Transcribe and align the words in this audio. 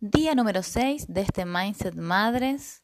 Día 0.00 0.34
número 0.34 0.62
6 0.62 1.06
de 1.08 1.20
este 1.20 1.44
Mindset 1.44 1.94
Madres 1.94 2.82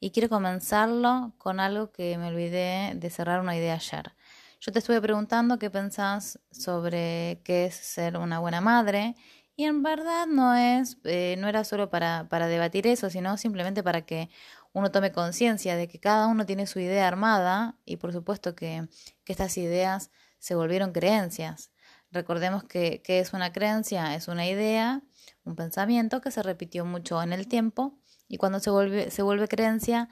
y 0.00 0.10
quiero 0.10 0.28
comenzarlo 0.28 1.32
con 1.38 1.60
algo 1.60 1.92
que 1.92 2.18
me 2.18 2.28
olvidé 2.28 2.94
de 2.94 3.10
cerrar 3.10 3.40
una 3.40 3.56
idea 3.56 3.74
ayer. 3.74 4.14
Yo 4.60 4.72
te 4.72 4.80
estuve 4.80 5.00
preguntando 5.00 5.58
qué 5.58 5.70
pensás 5.70 6.40
sobre 6.50 7.40
qué 7.44 7.66
es 7.66 7.74
ser 7.74 8.16
una 8.16 8.38
buena 8.38 8.60
madre 8.60 9.14
y 9.54 9.64
en 9.64 9.82
verdad 9.82 10.26
no 10.26 10.54
es, 10.54 10.98
eh, 11.04 11.36
no 11.38 11.48
era 11.48 11.64
solo 11.64 11.90
para, 11.90 12.28
para 12.28 12.46
debatir 12.46 12.86
eso, 12.86 13.10
sino 13.10 13.36
simplemente 13.36 13.82
para 13.82 14.02
que 14.02 14.30
uno 14.72 14.90
tome 14.90 15.12
conciencia 15.12 15.76
de 15.76 15.88
que 15.88 16.00
cada 16.00 16.26
uno 16.26 16.46
tiene 16.46 16.66
su 16.66 16.80
idea 16.80 17.06
armada 17.06 17.76
y 17.84 17.98
por 17.98 18.12
supuesto 18.12 18.54
que, 18.54 18.88
que 19.24 19.32
estas 19.32 19.58
ideas 19.58 20.10
se 20.38 20.54
volvieron 20.54 20.92
creencias. 20.92 21.70
Recordemos 22.10 22.64
que, 22.64 23.02
que 23.02 23.20
es 23.20 23.32
una 23.32 23.52
creencia, 23.52 24.14
es 24.14 24.28
una 24.28 24.46
idea 24.46 25.02
un 25.44 25.56
pensamiento 25.56 26.20
que 26.20 26.30
se 26.30 26.42
repitió 26.42 26.84
mucho 26.84 27.22
en 27.22 27.32
el 27.32 27.48
tiempo 27.48 27.98
y 28.28 28.36
cuando 28.36 28.60
se 28.60 28.70
vuelve, 28.70 29.10
se 29.10 29.22
vuelve 29.22 29.48
creencia 29.48 30.08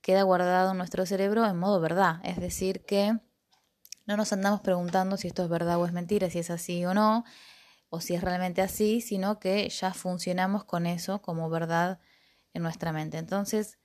queda 0.00 0.22
guardado 0.22 0.70
en 0.70 0.78
nuestro 0.78 1.04
cerebro 1.04 1.44
en 1.44 1.58
modo 1.58 1.80
verdad, 1.80 2.20
es 2.22 2.40
decir, 2.40 2.84
que 2.84 3.18
no 4.06 4.16
nos 4.16 4.32
andamos 4.32 4.60
preguntando 4.60 5.16
si 5.16 5.28
esto 5.28 5.42
es 5.42 5.50
verdad 5.50 5.78
o 5.78 5.84
es 5.84 5.92
mentira, 5.92 6.30
si 6.30 6.38
es 6.38 6.50
así 6.50 6.84
o 6.84 6.94
no, 6.94 7.24
o 7.90 8.00
si 8.00 8.14
es 8.14 8.22
realmente 8.22 8.62
así, 8.62 9.00
sino 9.00 9.38
que 9.38 9.68
ya 9.68 9.92
funcionamos 9.92 10.64
con 10.64 10.86
eso 10.86 11.20
como 11.20 11.50
verdad 11.50 11.98
en 12.54 12.62
nuestra 12.62 12.92
mente. 12.92 13.18
Entonces, 13.18 13.78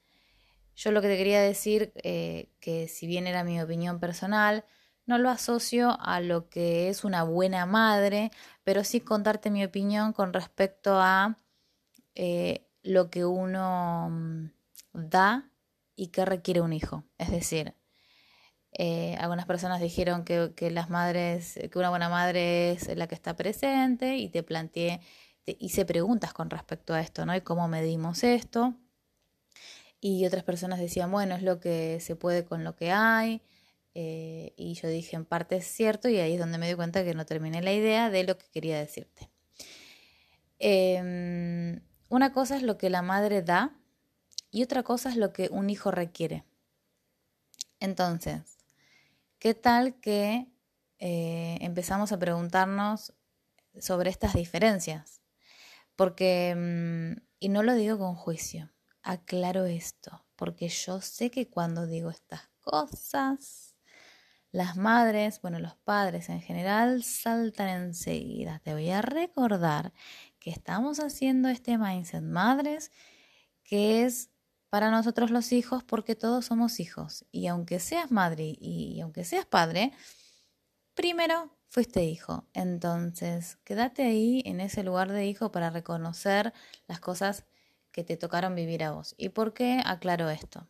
yo 0.75 0.91
lo 0.91 1.02
que 1.02 1.08
te 1.08 1.17
quería 1.17 1.41
decir, 1.41 1.91
eh, 1.95 2.52
que 2.59 2.88
si 2.88 3.08
bien 3.08 3.27
era 3.27 3.44
mi 3.44 3.61
opinión 3.61 4.00
personal, 4.00 4.66
no 5.05 5.17
lo 5.17 5.30
asocio 5.30 5.98
a 5.99 6.21
lo 6.21 6.49
que 6.49 6.89
es 6.89 7.03
una 7.03 7.23
buena 7.23 7.66
madre, 7.66 8.31
pero 8.63 8.84
sí 8.84 9.02
contarte 9.02 9.49
mi 9.52 9.64
opinión 9.64 10.14
con 10.14 10.33
respecto 10.33 11.00
a 11.00 11.38
eh, 12.16 12.67
lo 12.83 13.09
que 13.09 13.25
uno 13.25 14.09
mm, 14.09 14.50
da 14.94 15.50
y 15.95 16.08
qué 16.08 16.25
requiere 16.25 16.61
un 16.61 16.73
hijo. 16.73 17.03
Es 17.17 17.31
decir, 17.31 17.75
eh, 18.73 19.16
algunas 19.19 19.45
personas 19.45 19.81
dijeron 19.81 20.23
que, 20.25 20.53
que, 20.55 20.72
las 20.72 20.89
madres, 20.89 21.59
que 21.72 21.80
una 21.80 21.89
buena 21.89 22.09
madre 22.09 22.72
es 22.72 22.95
la 22.95 23.08
que 23.08 23.16
está 23.16 23.35
presente 23.35 24.17
y 24.17 24.30
te 24.30 24.44
planteé, 24.44 25.02
te 25.44 25.58
hice 25.59 25.85
preguntas 25.85 26.33
con 26.33 26.50
respecto 26.50 26.94
a 26.94 27.02
esto, 27.02 27.25
¿no? 27.25 27.35
Y 27.35 27.41
cómo 27.41 27.67
medimos 27.67 28.23
esto. 28.23 28.75
Y 30.00 30.25
otras 30.25 30.44
personas 30.44 30.80
decían, 30.80 31.11
bueno, 31.11 31.35
es 31.35 31.44
lo 31.44 31.59
que 31.59 32.00
se 32.02 32.16
puede 32.16 32.44
con 32.45 32.63
lo 32.63 32.75
que 32.75 32.91
hay. 32.91 33.41
Eh, 33.95 34.53
y 34.58 34.73
yo 34.73 34.88
dije, 34.88 35.16
en 35.16 35.25
parte 35.25 35.58
es 35.58 35.66
cierto, 35.67 36.09
y 36.09 36.17
ahí 36.17 36.33
es 36.33 36.39
donde 36.39 36.58
me 36.58 36.67
di 36.67 36.75
cuenta 36.75 37.03
que 37.03 37.13
no 37.13 37.25
terminé 37.25 37.61
la 37.61 37.73
idea 37.73 38.09
de 38.09 38.23
lo 38.23 38.38
que 38.38 38.50
quería 38.50 38.80
decirte. 38.80 39.30
Em, 40.59 41.81
una 42.09 42.31
cosa 42.33 42.55
es 42.55 42.63
lo 42.63 42.77
que 42.77 42.89
la 42.89 43.02
madre 43.02 43.41
da 43.41 43.75
y 44.50 44.63
otra 44.63 44.83
cosa 44.83 45.09
es 45.09 45.17
lo 45.17 45.33
que 45.33 45.50
un 45.52 45.69
hijo 45.69 45.91
requiere. 45.91 46.45
Entonces, 47.80 48.58
¿qué 49.39 49.53
tal 49.53 50.00
que 50.00 50.47
eh, 51.00 51.57
empezamos 51.61 52.11
a 52.11 52.19
preguntarnos 52.19 53.13
sobre 53.80 54.09
estas 54.09 54.33
diferencias? 54.33 55.22
Porque, 55.95 56.55
mm, 56.55 57.22
y 57.39 57.50
no 57.50 57.61
lo 57.61 57.73
digo 57.75 57.97
con 57.97 58.16
juicio, 58.16 58.72
aclaro 59.02 59.66
esto, 59.66 60.25
porque 60.35 60.69
yo 60.69 61.02
sé 61.02 61.30
que 61.30 61.50
cuando 61.50 61.85
digo 61.85 62.09
estas 62.09 62.50
cosas, 62.61 63.62
las 64.54 64.78
madres, 64.78 65.42
bueno, 65.42 65.59
los 65.59 65.76
padres 65.78 66.30
en 66.30 66.40
general 66.40 67.04
saltan 67.04 67.70
enseguida. 67.70 68.59
Te 68.59 68.73
voy 68.73 68.92
a 68.92 69.02
recordar 69.02 69.94
que 70.40 70.52
estamos 70.52 71.00
haciendo 71.00 71.50
este 71.50 71.78
mindset 71.80 72.22
madres 72.22 72.92
que 73.63 74.06
es 74.06 74.30
para 74.69 74.92
nosotros 74.92 75.31
los 75.31 75.52
hijos 75.53 75.84
porque 75.84 76.16
todos 76.16 76.46
somos 76.46 76.80
hijos. 76.80 77.25
Y 77.31 77.47
aunque 77.47 77.80
seas 77.80 78.12
madre 78.12 78.56
y, 78.59 79.02
aunque 79.02 79.25
seas 79.25 79.47
padre, 79.47 79.92
primero 80.94 81.58
fuiste 81.69 82.03
hijo. 82.03 82.47
Entonces, 82.53 83.58
quédate 83.63 84.03
ahí 84.03 84.44
en 84.46 84.62
ese 84.62 84.84
lugar 84.84 85.12
de 85.12 85.25
hijo 85.25 85.52
para 85.52 85.72
reconocer 85.72 86.53
las 86.88 87.00
cosas 87.00 87.46
que 87.92 88.03
te 88.03 88.18
tocaron 88.18 88.56
vivir 88.56 88.84
a 88.84 88.92
vos. 88.92 89.16
¿Y 89.18 89.30
por 89.30 89.53
qué 89.53 89.81
aclaro 89.84 90.30
esto? 90.30 90.68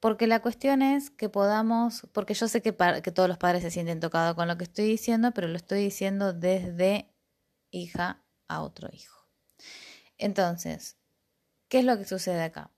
Porque 0.00 0.26
la 0.26 0.40
cuestión 0.40 0.82
es 0.82 1.10
que 1.10 1.28
podamos, 1.28 2.06
porque 2.12 2.34
yo 2.34 2.48
sé 2.48 2.60
que, 2.62 2.72
todos 2.72 3.28
los 3.28 3.38
padres 3.38 3.62
se 3.62 3.70
sienten 3.70 4.00
tocados 4.00 4.34
con 4.34 4.46
lo 4.46 4.56
que 4.56 4.64
estoy 4.64 4.86
diciendo, 4.86 5.32
pero 5.32 5.48
lo 5.48 5.56
estoy 5.56 5.80
diciendo 5.80 6.32
desde 6.32 7.10
hija 7.70 8.22
a 8.48 8.62
otro 8.62 8.88
hijo. 8.92 9.26
Entonces, 10.18 10.98
¿qué 11.68 11.80
es 11.80 11.84
lo 11.84 11.96
que 11.96 12.04
sucede 12.04 12.42
acá? 12.42 12.70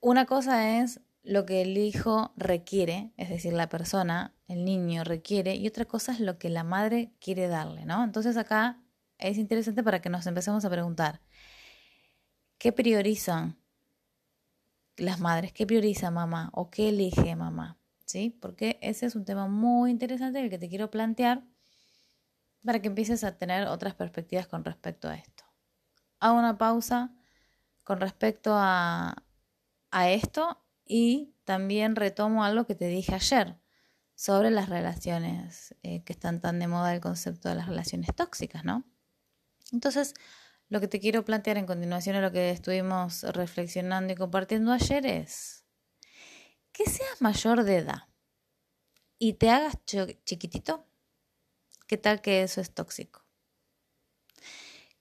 Una 0.00 0.26
cosa 0.26 0.78
es 0.78 1.00
lo 1.22 1.44
que 1.44 1.62
el 1.62 1.76
hijo 1.76 2.32
requiere, 2.36 3.12
es 3.16 3.28
decir, 3.28 3.52
la 3.52 3.68
persona, 3.68 4.34
el 4.46 4.64
niño 4.64 5.04
requiere, 5.04 5.56
y 5.56 5.66
otra 5.66 5.84
cosa 5.84 6.12
es 6.12 6.20
lo 6.20 6.38
que 6.38 6.48
la 6.48 6.64
madre 6.64 7.12
quiere 7.20 7.48
darle, 7.48 7.84
¿no? 7.84 8.02
Entonces 8.04 8.36
acá 8.38 8.80
es 9.18 9.36
interesante 9.36 9.82
para 9.82 10.00
que 10.00 10.08
nos 10.08 10.26
empecemos 10.26 10.64
a 10.64 10.70
preguntar, 10.70 11.20
¿qué 12.56 12.72
priorizan 12.72 13.57
las 14.98 15.20
madres, 15.20 15.52
¿qué 15.52 15.66
prioriza 15.66 16.10
mamá 16.10 16.50
o 16.52 16.70
qué 16.70 16.90
elige 16.90 17.34
mamá? 17.36 17.78
¿Sí? 18.04 18.36
Porque 18.40 18.78
ese 18.82 19.06
es 19.06 19.14
un 19.14 19.24
tema 19.24 19.48
muy 19.48 19.90
interesante 19.90 20.40
el 20.40 20.50
que 20.50 20.58
te 20.58 20.68
quiero 20.68 20.90
plantear 20.90 21.44
para 22.64 22.80
que 22.80 22.88
empieces 22.88 23.24
a 23.24 23.36
tener 23.36 23.66
otras 23.68 23.94
perspectivas 23.94 24.46
con 24.46 24.64
respecto 24.64 25.08
a 25.08 25.14
esto. 25.14 25.44
Hago 26.20 26.38
una 26.38 26.58
pausa 26.58 27.14
con 27.84 28.00
respecto 28.00 28.52
a, 28.54 29.24
a 29.90 30.10
esto 30.10 30.62
y 30.84 31.34
también 31.44 31.96
retomo 31.96 32.44
algo 32.44 32.66
que 32.66 32.74
te 32.74 32.88
dije 32.88 33.14
ayer 33.14 33.56
sobre 34.14 34.50
las 34.50 34.68
relaciones 34.68 35.76
eh, 35.82 36.02
que 36.02 36.12
están 36.12 36.40
tan 36.40 36.58
de 36.58 36.66
moda 36.66 36.92
el 36.92 37.00
concepto 37.00 37.48
de 37.48 37.54
las 37.54 37.68
relaciones 37.68 38.14
tóxicas, 38.14 38.64
¿no? 38.64 38.84
Entonces, 39.70 40.14
lo 40.68 40.80
que 40.80 40.88
te 40.88 41.00
quiero 41.00 41.24
plantear 41.24 41.56
en 41.56 41.66
continuación 41.66 42.16
a 42.16 42.20
lo 42.20 42.30
que 42.30 42.50
estuvimos 42.50 43.22
reflexionando 43.22 44.12
y 44.12 44.16
compartiendo 44.16 44.72
ayer 44.72 45.06
es 45.06 45.64
que 46.72 46.84
seas 46.84 47.20
mayor 47.20 47.64
de 47.64 47.78
edad 47.78 48.08
y 49.18 49.34
te 49.34 49.50
hagas 49.50 49.78
chiquitito, 50.24 50.86
¿qué 51.86 51.96
tal 51.96 52.20
que 52.20 52.42
eso 52.42 52.60
es 52.60 52.72
tóxico? 52.72 53.24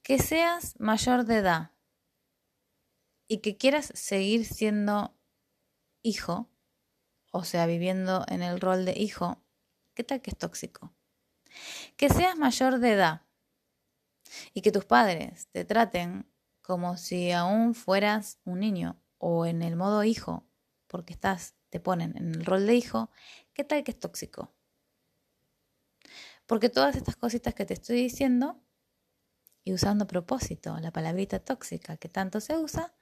Que 0.01 0.19
seas 0.19 0.79
mayor 0.79 1.25
de 1.25 1.38
edad 1.38 1.72
y 3.28 3.39
que 3.39 3.57
quieras 3.57 3.91
seguir 3.94 4.45
siendo 4.45 5.16
hijo, 6.01 6.49
o 7.31 7.44
sea, 7.44 7.66
viviendo 7.66 8.25
en 8.29 8.41
el 8.41 8.61
rol 8.61 8.85
de 8.85 8.94
hijo, 8.97 9.44
¿qué 9.94 10.03
tal 10.03 10.22
que 10.22 10.31
es 10.31 10.38
tóxico? 10.38 10.95
Que 11.97 12.09
seas 12.09 12.38
mayor 12.38 12.79
de 12.79 12.94
edad 12.94 13.26
y 14.53 14.61
que 14.61 14.71
tus 14.71 14.85
padres 14.85 15.47
te 15.51 15.65
traten 15.65 16.29
como 16.61 16.97
si 16.97 17.31
aún 17.31 17.73
fueras 17.73 18.39
un 18.43 18.59
niño 18.59 19.01
o 19.17 19.45
en 19.45 19.61
el 19.61 19.75
modo 19.75 20.03
hijo, 20.03 20.47
porque 20.88 21.13
estás, 21.13 21.55
te 21.69 21.79
ponen 21.79 22.15
en 22.17 22.35
el 22.35 22.45
rol 22.45 22.66
de 22.67 22.75
hijo, 22.75 23.09
¿qué 23.53 23.63
tal 23.63 23.83
que 23.83 23.91
es 23.91 23.99
tóxico? 23.99 24.53
Porque 26.45 26.69
todas 26.69 26.95
estas 26.95 27.16
cositas 27.16 27.53
que 27.53 27.66
te 27.66 27.73
estoy 27.73 27.97
diciendo, 27.97 28.61
y 29.63 29.73
usando 29.73 30.07
propósito 30.07 30.79
la 30.79 30.91
palabrita 30.91 31.39
tóxica 31.39 31.97
que 31.97 32.07
tanto 32.07 32.39
se 32.39 32.57
usa, 32.57 32.95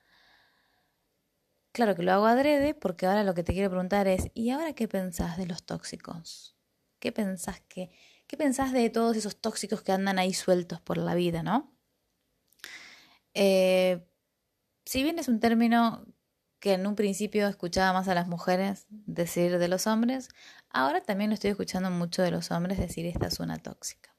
claro 1.71 1.95
que 1.95 2.01
lo 2.01 2.11
hago 2.11 2.25
adrede 2.25 2.73
porque 2.73 3.05
ahora 3.05 3.23
lo 3.23 3.35
que 3.35 3.43
te 3.43 3.53
quiero 3.53 3.69
preguntar 3.69 4.07
es, 4.07 4.31
¿y 4.33 4.49
ahora 4.49 4.73
qué 4.73 4.87
pensás 4.87 5.37
de 5.37 5.45
los 5.45 5.63
tóxicos? 5.63 6.57
¿Qué 6.99 7.11
pensás 7.11 7.61
que 7.67 7.91
¿Qué 8.27 8.37
pensás 8.37 8.71
de 8.73 8.89
todos 8.89 9.15
esos 9.17 9.39
tóxicos 9.39 9.81
que 9.81 9.91
andan 9.91 10.19
ahí 10.19 10.33
sueltos 10.33 10.81
por 10.81 10.97
la 10.97 11.15
vida, 11.15 11.43
no? 11.43 11.75
Eh, 13.33 14.07
si 14.85 15.03
bien 15.03 15.19
es 15.19 15.27
un 15.27 15.39
término 15.39 16.05
que 16.59 16.73
en 16.73 16.87
un 16.87 16.95
principio 16.95 17.47
escuchaba 17.47 17.93
más 17.93 18.07
a 18.07 18.15
las 18.15 18.27
mujeres 18.27 18.87
decir 18.89 19.59
de 19.59 19.67
los 19.67 19.85
hombres, 19.85 20.29
ahora 20.69 21.01
también 21.01 21.29
lo 21.29 21.35
estoy 21.35 21.51
escuchando 21.51 21.91
mucho 21.91 22.23
de 22.23 22.31
los 22.31 22.49
hombres 22.49 22.79
decir 22.79 23.05
esta 23.05 23.27
es 23.27 23.39
una 23.39 23.57
tóxica. 23.57 24.15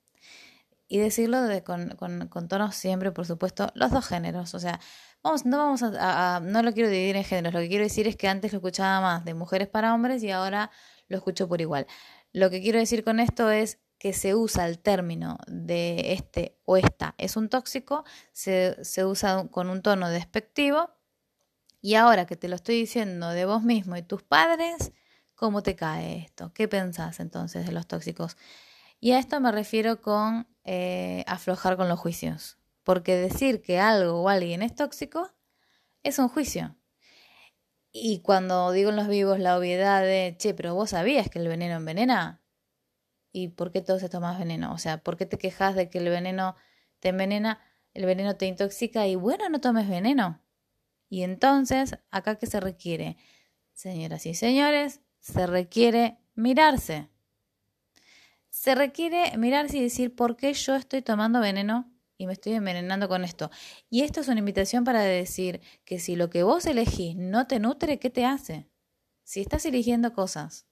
Y 0.88 0.99
decirlo 0.99 1.38
con, 1.64 1.97
con, 2.29 2.49
tonos 2.49 2.76
siempre, 2.76 3.11
por 3.11 3.26
supuesto, 3.26 3.73
los 3.75 3.91
dos 3.91 4.06
géneros. 4.06 4.55
O 4.55 4.61
sea, 4.61 4.79
vamos, 5.25 5.44
no 5.44 5.58
vamos 5.58 5.82
a, 5.82 6.41
no 6.41 6.62
lo 6.62 6.73
quiero 6.73 6.88
dividir 6.88 7.17
en 7.17 7.25
géneros. 7.25 7.55
Lo 7.55 7.61
que 7.61 7.69
quiero 7.69 7.82
decir 7.82 8.06
es 8.06 8.14
que 8.14 8.29
antes 8.29 8.53
lo 8.53 8.58
escuchaba 8.58 9.00
más 9.00 9.25
de 9.25 9.35
mujeres 9.35 9.67
para 9.67 9.93
hombres 9.93 10.23
y 10.23 10.31
ahora 10.31 10.70
lo 11.08 11.17
escucho 11.17 11.49
por 11.49 11.61
igual. 11.61 11.88
Lo 12.32 12.50
que 12.50 12.61
quiero 12.62 12.79
decir 12.79 13.03
con 13.03 13.19
esto 13.19 13.50
es 13.50 13.81
que 14.06 14.12
se 14.12 14.37
usa 14.37 14.69
el 14.69 14.79
término 14.79 15.38
de 15.49 16.12
este 16.12 16.56
o 16.64 16.76
esta 16.76 17.17
es 17.19 17.37
un 17.37 17.49
tóxico, 17.49 18.05
se, 18.31 18.85
se 18.85 19.05
usa 19.05 19.49
con 19.50 19.69
un 19.69 19.82
tono 19.82 20.11
despectivo 20.11 20.91
y 21.82 21.97
ahora 21.97 22.25
que 22.25 22.37
te 22.37 22.47
lo 22.47 22.55
estoy 22.55 22.76
diciendo 22.76 23.31
de 23.31 23.47
vos 23.47 23.64
mismo 23.64 23.97
y 23.97 24.03
tus 24.03 24.23
padres, 24.23 24.93
¿Cómo 25.37 25.62
te 25.62 25.76
cae 25.76 26.17
esto? 26.17 26.50
¿Qué 26.55 26.67
pensás 26.67 27.20
entonces 27.20 27.67
de 27.67 27.73
los 27.73 27.87
tóxicos? 27.87 28.38
Y 29.00 29.12
a 29.12 29.19
esto 29.19 29.38
me 29.38 29.53
refiero 29.53 30.00
con 30.00 30.49
eh, 30.64 31.25
aflojar 31.26 31.76
con 31.76 31.91
los 31.91 32.00
juicios. 32.00 32.56
Porque 32.85 33.17
decir 33.17 33.61
que 33.61 33.79
algo 33.79 34.23
o 34.23 34.29
alguien 34.31 34.62
es 34.62 34.75
tóxico 34.75 35.31
es 36.03 36.19
un 36.19 36.29
juicio. 36.31 36.75
Y 37.93 38.20
cuando 38.20 38.73
digo 38.73 38.88
en 38.88 38.97
los 38.97 39.08
vivos 39.08 39.38
la 39.38 39.58
obviedad 39.58 40.00
de, 40.00 40.37
che, 40.38 40.55
pero 40.55 40.75
vos 40.75 40.91
sabías 40.91 41.29
que 41.29 41.38
el 41.38 41.49
veneno 41.49 41.75
envenena. 41.75 42.41
¿Y 43.38 43.48
por 43.48 43.70
qué 43.70 43.82
todos 43.82 44.08
tomas 44.08 44.38
veneno? 44.38 44.72
O 44.72 44.78
sea, 44.78 44.96
¿por 44.96 45.18
qué 45.18 45.26
te 45.26 45.36
quejas 45.36 45.74
de 45.74 45.90
que 45.90 45.98
el 45.98 46.08
veneno 46.08 46.56
te 47.00 47.10
envenena, 47.10 47.60
el 47.92 48.06
veneno 48.06 48.34
te 48.36 48.46
intoxica 48.46 49.06
y 49.06 49.14
bueno, 49.14 49.50
no 49.50 49.60
tomes 49.60 49.90
veneno? 49.90 50.40
Y 51.10 51.22
entonces, 51.22 51.98
¿acá 52.10 52.36
qué 52.36 52.46
se 52.46 52.60
requiere? 52.60 53.18
Señoras 53.74 54.24
y 54.24 54.32
señores, 54.32 55.02
se 55.20 55.46
requiere 55.46 56.16
mirarse. 56.34 57.10
Se 58.48 58.74
requiere 58.74 59.36
mirarse 59.36 59.76
y 59.76 59.82
decir 59.82 60.14
por 60.14 60.38
qué 60.38 60.54
yo 60.54 60.74
estoy 60.74 61.02
tomando 61.02 61.38
veneno 61.38 61.92
y 62.16 62.26
me 62.26 62.32
estoy 62.32 62.54
envenenando 62.54 63.06
con 63.06 63.22
esto. 63.22 63.50
Y 63.90 64.00
esto 64.00 64.22
es 64.22 64.28
una 64.28 64.38
invitación 64.38 64.84
para 64.84 65.02
decir 65.02 65.60
que 65.84 65.98
si 65.98 66.16
lo 66.16 66.30
que 66.30 66.42
vos 66.42 66.64
elegís 66.64 67.16
no 67.16 67.46
te 67.46 67.60
nutre, 67.60 67.98
¿qué 67.98 68.08
te 68.08 68.24
hace? 68.24 68.70
Si 69.24 69.42
estás 69.42 69.66
eligiendo 69.66 70.14
cosas, 70.14 70.66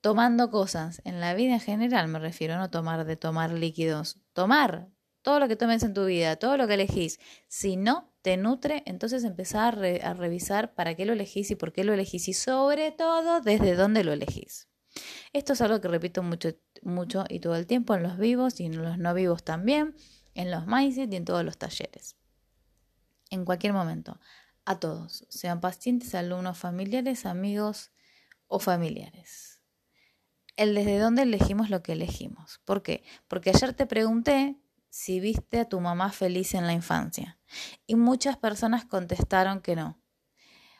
tomando 0.00 0.50
cosas, 0.50 1.02
en 1.04 1.20
la 1.20 1.34
vida 1.34 1.54
en 1.54 1.60
general 1.60 2.08
me 2.08 2.18
refiero, 2.18 2.56
no 2.56 2.70
tomar 2.70 3.04
de 3.04 3.16
tomar 3.16 3.52
líquidos, 3.52 4.20
tomar 4.32 4.88
todo 5.22 5.40
lo 5.40 5.48
que 5.48 5.56
tomes 5.56 5.82
en 5.82 5.94
tu 5.94 6.06
vida, 6.06 6.36
todo 6.36 6.56
lo 6.56 6.66
que 6.66 6.74
elegís, 6.74 7.18
si 7.48 7.76
no 7.76 8.12
te 8.22 8.36
nutre, 8.36 8.82
entonces 8.86 9.24
empezar 9.24 9.78
a, 9.84 10.10
a 10.10 10.14
revisar 10.14 10.74
para 10.74 10.94
qué 10.94 11.04
lo 11.04 11.12
elegís 11.12 11.50
y 11.50 11.56
por 11.56 11.72
qué 11.72 11.84
lo 11.84 11.92
elegís 11.92 12.28
y 12.28 12.32
sobre 12.32 12.92
todo 12.92 13.40
desde 13.40 13.74
dónde 13.74 14.04
lo 14.04 14.12
elegís. 14.12 14.68
Esto 15.32 15.52
es 15.52 15.60
algo 15.60 15.80
que 15.80 15.88
repito 15.88 16.22
mucho, 16.22 16.50
mucho 16.82 17.24
y 17.28 17.40
todo 17.40 17.56
el 17.56 17.66
tiempo 17.66 17.94
en 17.94 18.02
los 18.02 18.18
vivos 18.18 18.60
y 18.60 18.66
en 18.66 18.82
los 18.82 18.98
no 18.98 19.14
vivos 19.14 19.44
también, 19.44 19.94
en 20.34 20.50
los 20.50 20.66
mindset 20.66 21.12
y 21.12 21.16
en 21.16 21.24
todos 21.24 21.44
los 21.44 21.58
talleres. 21.58 22.16
En 23.30 23.44
cualquier 23.44 23.72
momento, 23.72 24.18
a 24.64 24.78
todos, 24.78 25.26
sean 25.28 25.60
pacientes, 25.60 26.14
alumnos, 26.14 26.58
familiares, 26.58 27.26
amigos 27.26 27.90
o 28.46 28.58
familiares. 28.58 29.47
El 30.58 30.74
desde 30.74 30.98
dónde 30.98 31.22
elegimos 31.22 31.70
lo 31.70 31.84
que 31.84 31.92
elegimos. 31.92 32.60
¿Por 32.64 32.82
qué? 32.82 33.04
Porque 33.28 33.50
ayer 33.50 33.74
te 33.74 33.86
pregunté 33.86 34.56
si 34.90 35.20
viste 35.20 35.60
a 35.60 35.68
tu 35.68 35.80
mamá 35.80 36.10
feliz 36.10 36.52
en 36.52 36.66
la 36.66 36.72
infancia 36.72 37.38
y 37.86 37.94
muchas 37.94 38.36
personas 38.36 38.84
contestaron 38.84 39.60
que 39.60 39.76
no 39.76 40.00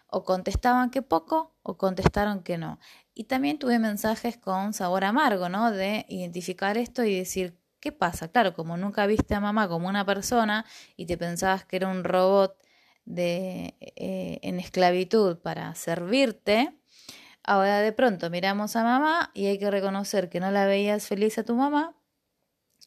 o 0.09 0.25
contestaban 0.25 0.91
que 0.91 1.03
poco 1.03 1.55
o 1.63 1.77
contestaron 1.77 2.43
que 2.43 2.59
no. 2.59 2.81
Y 3.15 3.25
también 3.25 3.61
tuve 3.61 3.79
mensajes 3.79 4.37
con 4.37 4.73
sabor 4.73 5.05
amargo, 5.05 5.49
¿no? 5.49 5.71
De 5.71 6.07
identificar 6.09 6.77
esto 6.77 7.05
y 7.05 7.15
decir, 7.17 7.57
¿qué 7.79 7.93
pasa? 7.93 8.27
Claro, 8.29 8.55
como 8.55 8.77
nunca 8.77 9.07
viste 9.07 9.37
a 9.37 9.41
mamá 9.41 9.69
como 9.69 9.87
una 9.87 10.05
persona 10.05 10.65
y 10.97 11.07
te 11.07 11.17
pensabas 11.17 11.65
que 11.65 11.77
era 11.77 11.89
un 11.89 12.03
robot 12.03 12.57
de, 13.05 13.77
eh, 13.81 14.41
en 14.43 14.59
esclavitud 14.59 15.39
para 15.39 15.73
servirte, 15.77 16.78
ahora 17.49 17.81
de 17.81 17.93
pronto 17.93 18.29
miramos 18.29 18.77
a 18.77 18.85
mamá 18.85 19.31
y 19.33 19.47
hay 19.47 19.59
que 19.59 19.71
reconocer 19.71 20.29
que 20.29 20.39
no 20.39 20.51
la 20.51 20.67
veías 20.67 21.07
feliz 21.07 21.39
a 21.39 21.45
tu 21.45 21.55
mamá. 21.55 21.97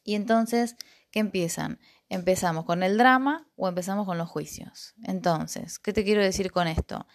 Y 0.04 0.14
entonces, 0.14 0.76
¿qué 1.10 1.20
empiezan? 1.20 1.80
¿Empezamos 2.10 2.66
con 2.66 2.84
el 2.84 2.96
drama 2.98 3.48
o 3.56 3.68
empezamos 3.68 4.06
con 4.06 4.20
los 4.20 4.30
juicios? 4.30 4.94
Entonces, 5.04 5.80
¿qué 5.80 5.94
te 5.94 6.04
quiero 6.04 6.22
decir 6.22 6.52
con 6.52 6.68
esto? 6.68 7.08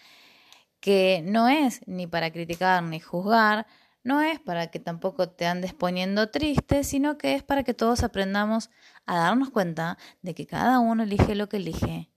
Que 0.81 1.23
no 1.25 1.49
es 1.49 1.87
ni 1.87 2.09
para 2.09 2.33
criticar 2.33 2.83
ni 2.83 2.99
juzgar, 2.99 3.67
no 4.03 4.23
es 4.23 4.41
para 4.41 4.73
que 4.73 4.81
tampoco 4.81 5.29
te 5.29 5.47
andes 5.47 5.73
poniendo 5.73 6.31
triste, 6.31 6.83
sino 6.83 7.17
que 7.17 7.35
es 7.35 7.45
para 7.45 7.63
que 7.63 7.75
todos 7.75 8.03
aprendamos 8.03 8.71
a 9.07 9.19
darnos 9.19 9.51
cuenta 9.51 9.99
de 10.23 10.35
que 10.35 10.49
cada 10.49 10.81
uno 10.81 11.05
elige 11.05 11.37
lo 11.37 11.49
que 11.49 11.59
elige, 11.59 12.11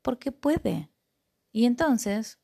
porque 0.00 0.32
puede. 0.32 0.90
Y 1.52 1.66
entonces, 1.66 2.38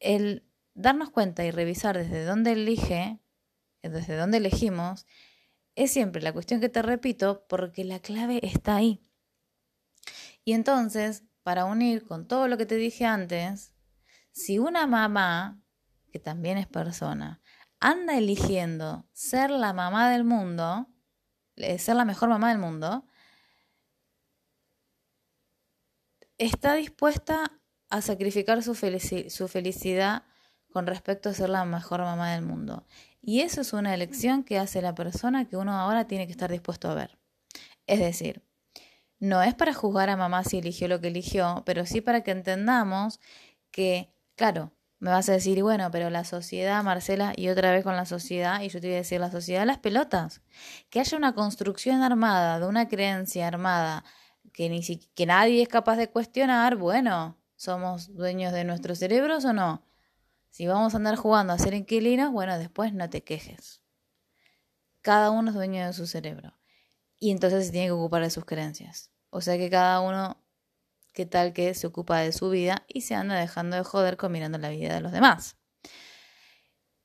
el 0.00 0.44
darnos 0.74 1.10
cuenta 1.10 1.44
y 1.44 1.50
revisar 1.50 1.96
desde 1.96 2.24
dónde 2.24 2.52
elige, 2.52 3.20
desde 3.82 4.16
dónde 4.16 4.38
elegimos, 4.38 5.06
es 5.74 5.92
siempre 5.92 6.22
la 6.22 6.32
cuestión 6.32 6.60
que 6.60 6.68
te 6.68 6.82
repito 6.82 7.46
porque 7.48 7.84
la 7.84 8.00
clave 8.00 8.40
está 8.42 8.76
ahí. 8.76 9.00
Y 10.44 10.52
entonces, 10.52 11.24
para 11.42 11.64
unir 11.64 12.04
con 12.04 12.26
todo 12.28 12.48
lo 12.48 12.56
que 12.56 12.66
te 12.66 12.76
dije 12.76 13.06
antes, 13.06 13.72
si 14.30 14.58
una 14.58 14.86
mamá, 14.86 15.60
que 16.12 16.18
también 16.18 16.58
es 16.58 16.66
persona, 16.66 17.40
anda 17.80 18.16
eligiendo 18.16 19.08
ser 19.12 19.50
la 19.50 19.72
mamá 19.72 20.10
del 20.10 20.24
mundo, 20.24 20.88
eh, 21.56 21.78
ser 21.78 21.96
la 21.96 22.04
mejor 22.04 22.28
mamá 22.28 22.50
del 22.50 22.58
mundo, 22.58 23.06
está 26.38 26.74
dispuesta 26.74 27.60
a 27.88 28.00
sacrificar 28.00 28.62
su, 28.62 28.74
su 28.74 29.48
felicidad 29.48 30.24
con 30.74 30.88
respecto 30.88 31.28
a 31.28 31.34
ser 31.34 31.50
la 31.50 31.64
mejor 31.64 32.00
mamá 32.00 32.32
del 32.32 32.42
mundo. 32.42 32.84
Y 33.22 33.42
eso 33.42 33.60
es 33.60 33.72
una 33.72 33.94
elección 33.94 34.42
que 34.42 34.58
hace 34.58 34.82
la 34.82 34.92
persona 34.92 35.48
que 35.48 35.56
uno 35.56 35.72
ahora 35.72 36.08
tiene 36.08 36.26
que 36.26 36.32
estar 36.32 36.50
dispuesto 36.50 36.90
a 36.90 36.94
ver. 36.94 37.16
Es 37.86 38.00
decir, 38.00 38.42
no 39.20 39.40
es 39.40 39.54
para 39.54 39.72
juzgar 39.72 40.10
a 40.10 40.16
mamá 40.16 40.42
si 40.42 40.58
eligió 40.58 40.88
lo 40.88 41.00
que 41.00 41.06
eligió, 41.06 41.62
pero 41.64 41.86
sí 41.86 42.00
para 42.00 42.22
que 42.24 42.32
entendamos 42.32 43.20
que, 43.70 44.12
claro, 44.34 44.72
me 44.98 45.10
vas 45.10 45.28
a 45.28 45.32
decir, 45.34 45.62
bueno, 45.62 45.92
pero 45.92 46.10
la 46.10 46.24
sociedad, 46.24 46.82
Marcela, 46.82 47.34
y 47.36 47.50
otra 47.50 47.70
vez 47.70 47.84
con 47.84 47.94
la 47.94 48.04
sociedad, 48.04 48.60
y 48.60 48.68
yo 48.68 48.80
te 48.80 48.88
voy 48.88 48.94
a 48.94 48.98
decir, 48.98 49.20
la 49.20 49.30
sociedad, 49.30 49.64
las 49.64 49.78
pelotas. 49.78 50.42
Que 50.90 50.98
haya 50.98 51.16
una 51.16 51.36
construcción 51.36 52.02
armada, 52.02 52.58
de 52.58 52.66
una 52.66 52.88
creencia 52.88 53.46
armada, 53.46 54.04
que, 54.52 54.68
ni 54.68 54.82
que 55.14 55.26
nadie 55.26 55.62
es 55.62 55.68
capaz 55.68 55.94
de 55.98 56.10
cuestionar, 56.10 56.74
bueno, 56.74 57.38
¿somos 57.54 58.12
dueños 58.12 58.52
de 58.52 58.64
nuestros 58.64 58.98
cerebros 58.98 59.44
o 59.44 59.52
no? 59.52 59.84
Si 60.54 60.68
vamos 60.68 60.94
a 60.94 60.98
andar 60.98 61.16
jugando 61.16 61.52
a 61.52 61.58
ser 61.58 61.74
inquilinos, 61.74 62.30
bueno, 62.30 62.56
después 62.56 62.94
no 62.94 63.10
te 63.10 63.24
quejes. 63.24 63.82
Cada 65.02 65.32
uno 65.32 65.50
es 65.50 65.56
dueño 65.56 65.84
de 65.84 65.92
su 65.92 66.06
cerebro. 66.06 66.56
Y 67.18 67.32
entonces 67.32 67.66
se 67.66 67.72
tiene 67.72 67.88
que 67.88 67.90
ocupar 67.90 68.22
de 68.22 68.30
sus 68.30 68.44
creencias. 68.44 69.10
O 69.30 69.40
sea 69.40 69.58
que 69.58 69.68
cada 69.68 69.98
uno, 69.98 70.40
qué 71.12 71.26
tal 71.26 71.54
que 71.54 71.74
se 71.74 71.88
ocupa 71.88 72.20
de 72.20 72.30
su 72.30 72.50
vida 72.50 72.84
y 72.86 73.00
se 73.00 73.16
anda 73.16 73.34
dejando 73.34 73.76
de 73.76 73.82
joder 73.82 74.16
con 74.16 74.30
mirando 74.30 74.56
la 74.58 74.68
vida 74.68 74.94
de 74.94 75.00
los 75.00 75.10
demás. 75.10 75.56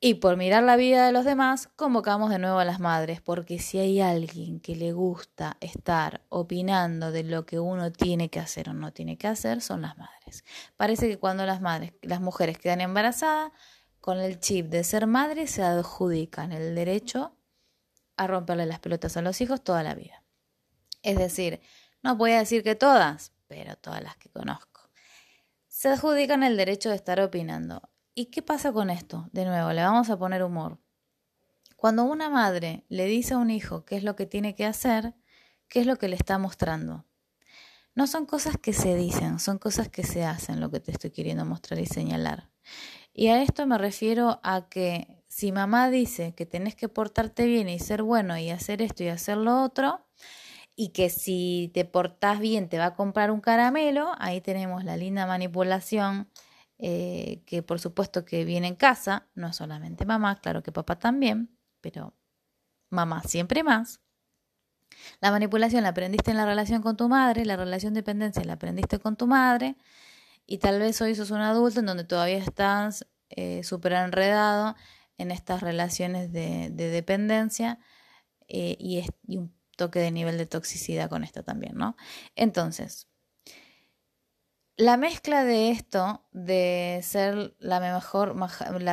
Y 0.01 0.15
por 0.15 0.37
mirar 0.37 0.63
la 0.63 0.77
vida 0.77 1.05
de 1.05 1.11
los 1.11 1.25
demás, 1.25 1.67
convocamos 1.75 2.29
de 2.29 2.39
nuevo 2.39 2.57
a 2.59 2.63
las 2.63 2.79
madres, 2.79 3.19
porque 3.19 3.59
si 3.59 3.79
hay 3.79 3.99
alguien 3.99 4.61
que 4.61 4.77
le 4.77 4.93
gusta 4.93 5.57
estar 5.59 6.21
opinando 6.29 7.11
de 7.11 7.23
lo 7.23 7.45
que 7.45 7.59
uno 7.59 7.91
tiene 7.91 8.29
que 8.29 8.39
hacer 8.39 8.69
o 8.69 8.73
no 8.73 8.93
tiene 8.93 9.17
que 9.17 9.27
hacer, 9.27 9.59
son 9.61 9.81
las 9.81 9.97
madres. 9.97 10.45
Parece 10.77 11.09
que 11.09 11.19
cuando 11.19 11.45
las 11.45 11.59
madres, 11.59 11.91
las 12.01 12.21
mujeres 12.21 12.57
quedan 12.57 12.79
embarazadas, 12.79 13.51
con 13.99 14.19
el 14.19 14.39
chip 14.39 14.67
de 14.67 14.85
ser 14.85 15.05
madre 15.05 15.47
se 15.47 15.63
adjudican 15.63 16.53
el 16.53 16.75
derecho 16.75 17.35
a 18.15 18.25
romperle 18.25 18.65
las 18.65 18.79
pelotas 18.79 19.17
a 19.17 19.21
los 19.21 19.41
hijos 19.41 19.61
toda 19.61 19.83
la 19.83 19.95
vida. 19.95 20.23
Es 21.03 21.17
decir, 21.17 21.59
no 22.03 22.15
voy 22.15 22.31
a 22.31 22.39
decir 22.39 22.63
que 22.63 22.75
todas, 22.75 23.33
pero 23.47 23.75
todas 23.75 24.01
las 24.01 24.15
que 24.15 24.29
conozco. 24.29 24.89
Se 25.67 25.89
adjudican 25.89 26.43
el 26.43 26.55
derecho 26.55 26.89
de 26.89 26.95
estar 26.95 27.19
opinando. 27.19 27.81
¿Y 28.13 28.25
qué 28.25 28.41
pasa 28.41 28.71
con 28.73 28.89
esto? 28.89 29.29
De 29.31 29.45
nuevo, 29.45 29.71
le 29.71 29.81
vamos 29.81 30.09
a 30.09 30.17
poner 30.17 30.43
humor. 30.43 30.79
Cuando 31.75 32.03
una 32.03 32.29
madre 32.29 32.85
le 32.89 33.05
dice 33.05 33.35
a 33.35 33.37
un 33.37 33.49
hijo 33.49 33.85
qué 33.85 33.95
es 33.95 34.03
lo 34.03 34.15
que 34.15 34.25
tiene 34.25 34.55
que 34.55 34.65
hacer, 34.65 35.15
qué 35.69 35.79
es 35.79 35.85
lo 35.85 35.97
que 35.97 36.09
le 36.09 36.15
está 36.15 36.37
mostrando. 36.37 37.05
No 37.95 38.07
son 38.07 38.25
cosas 38.25 38.57
que 38.57 38.73
se 38.73 38.95
dicen, 38.95 39.39
son 39.39 39.57
cosas 39.57 39.89
que 39.89 40.03
se 40.03 40.25
hacen 40.25 40.59
lo 40.59 40.71
que 40.71 40.79
te 40.79 40.91
estoy 40.91 41.11
queriendo 41.11 41.45
mostrar 41.45 41.79
y 41.79 41.85
señalar. 41.85 42.49
Y 43.13 43.27
a 43.27 43.41
esto 43.41 43.65
me 43.65 43.77
refiero 43.77 44.39
a 44.43 44.67
que 44.69 45.23
si 45.27 45.51
mamá 45.51 45.89
dice 45.89 46.33
que 46.35 46.45
tenés 46.45 46.75
que 46.75 46.89
portarte 46.89 47.45
bien 47.45 47.69
y 47.69 47.79
ser 47.79 48.03
bueno 48.03 48.37
y 48.37 48.49
hacer 48.49 48.81
esto 48.81 49.03
y 49.03 49.07
hacer 49.07 49.37
lo 49.37 49.63
otro, 49.63 50.05
y 50.75 50.89
que 50.89 51.09
si 51.09 51.71
te 51.73 51.83
portás 51.83 52.39
bien 52.39 52.69
te 52.69 52.77
va 52.77 52.85
a 52.87 52.95
comprar 52.95 53.31
un 53.31 53.41
caramelo, 53.41 54.13
ahí 54.17 54.39
tenemos 54.41 54.83
la 54.85 54.95
linda 54.95 55.25
manipulación 55.25 56.29
eh, 56.81 57.43
que 57.45 57.61
por 57.61 57.79
supuesto 57.79 58.23
que 58.23 58.45
viene 58.45 58.67
en 58.67 58.75
casa, 58.75 59.27
no 59.35 59.51
solamente 59.51 60.05
mamá, 60.05 60.39
claro 60.39 60.63
que 60.63 60.71
papá 60.71 60.97
también, 60.97 61.57
pero 61.81 62.15
mamá 62.89 63.21
siempre 63.23 63.63
más. 63.63 63.99
La 65.19 65.31
manipulación 65.31 65.83
la 65.83 65.89
aprendiste 65.89 66.31
en 66.31 66.37
la 66.37 66.45
relación 66.45 66.81
con 66.81 66.95
tu 66.97 67.09
madre, 67.09 67.45
la 67.45 67.57
relación 67.57 67.93
de 67.93 67.99
dependencia 67.99 68.43
la 68.45 68.53
aprendiste 68.53 68.97
con 68.99 69.17
tu 69.17 69.27
madre, 69.27 69.75
y 70.45 70.59
tal 70.59 70.79
vez 70.79 71.01
hoy 71.01 71.15
sos 71.15 71.31
un 71.31 71.41
adulto 71.41 71.81
en 71.81 71.85
donde 71.85 72.05
todavía 72.05 72.37
estás 72.37 73.05
eh, 73.29 73.63
súper 73.63 73.93
enredado 73.93 74.75
en 75.17 75.31
estas 75.31 75.61
relaciones 75.61 76.31
de, 76.31 76.69
dependencia 76.71 77.77
eh, 78.47 78.77
y, 78.79 79.05
y 79.27 79.37
un 79.37 79.53
toque 79.75 79.99
de 79.99 80.11
nivel 80.11 80.37
de 80.37 80.45
toxicidad 80.45 81.09
con 81.09 81.23
esto 81.25 81.43
también, 81.43 81.75
¿no? 81.75 81.97
Entonces, 82.35 83.09
La 84.79 84.95
mezcla 84.95 85.43
de 85.43 85.71
esto, 85.71 86.25
de 86.31 87.01
ser 87.03 87.53
la 87.59 87.81
mejor, 87.81 88.33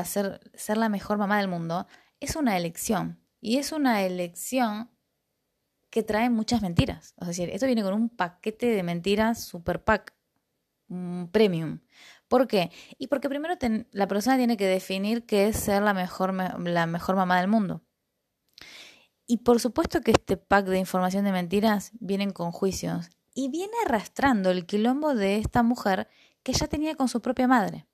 ser, 0.05 0.41
ser 0.55 0.79
la 0.79 0.89
mejor 0.89 1.17
mamá 1.17 1.39
del 1.39 1.47
mundo, 1.47 1.87
es 2.19 2.35
una 2.35 2.57
elección. 2.57 3.21
Y 3.41 3.59
es 3.59 3.71
una 3.71 4.03
elección 4.03 4.91
que 5.89 6.03
trae 6.03 6.29
muchas 6.29 6.61
mentiras. 6.61 7.15
Es 7.21 7.29
decir, 7.29 7.51
esto 7.51 7.67
viene 7.67 7.85
con 7.85 7.95
un 7.95 8.09
paquete 8.09 8.67
de 8.67 8.83
mentiras 8.83 9.45
super 9.45 9.85
pack, 9.85 10.13
premium. 11.31 11.79
¿Por 12.27 12.49
qué? 12.49 12.73
Y 12.99 13.07
porque 13.07 13.29
primero 13.29 13.55
la 13.93 14.09
persona 14.09 14.39
tiene 14.39 14.57
que 14.57 14.67
definir 14.67 15.25
qué 15.25 15.47
es 15.47 15.57
ser 15.57 15.85
la 15.85 15.95
mejor, 15.95 16.35
la 16.35 16.87
mejor 16.87 17.15
mamá 17.15 17.39
del 17.39 17.47
mundo. 17.47 17.85
Y 19.25 19.37
por 19.37 19.61
supuesto 19.61 20.01
que 20.01 20.11
este 20.11 20.37
pack 20.37 20.67
de 20.67 20.81
información 20.81 21.25
de 21.25 21.31
mentiras 21.31 21.93
vienen 22.01 22.33
con 22.33 22.51
juicios 22.51 23.09
y 23.37 23.51
viene 23.51 23.75
arrastrando 23.85 24.51
el 24.51 24.65
quilombo 24.65 25.15
de 25.15 25.37
esta 25.37 25.63
mujer 25.63 26.09
que 26.43 26.55
ya 26.55 26.67
tenía 26.69 26.97
con 26.97 27.09
su 27.09 27.21
propia 27.21 27.47
madre. 27.47 27.87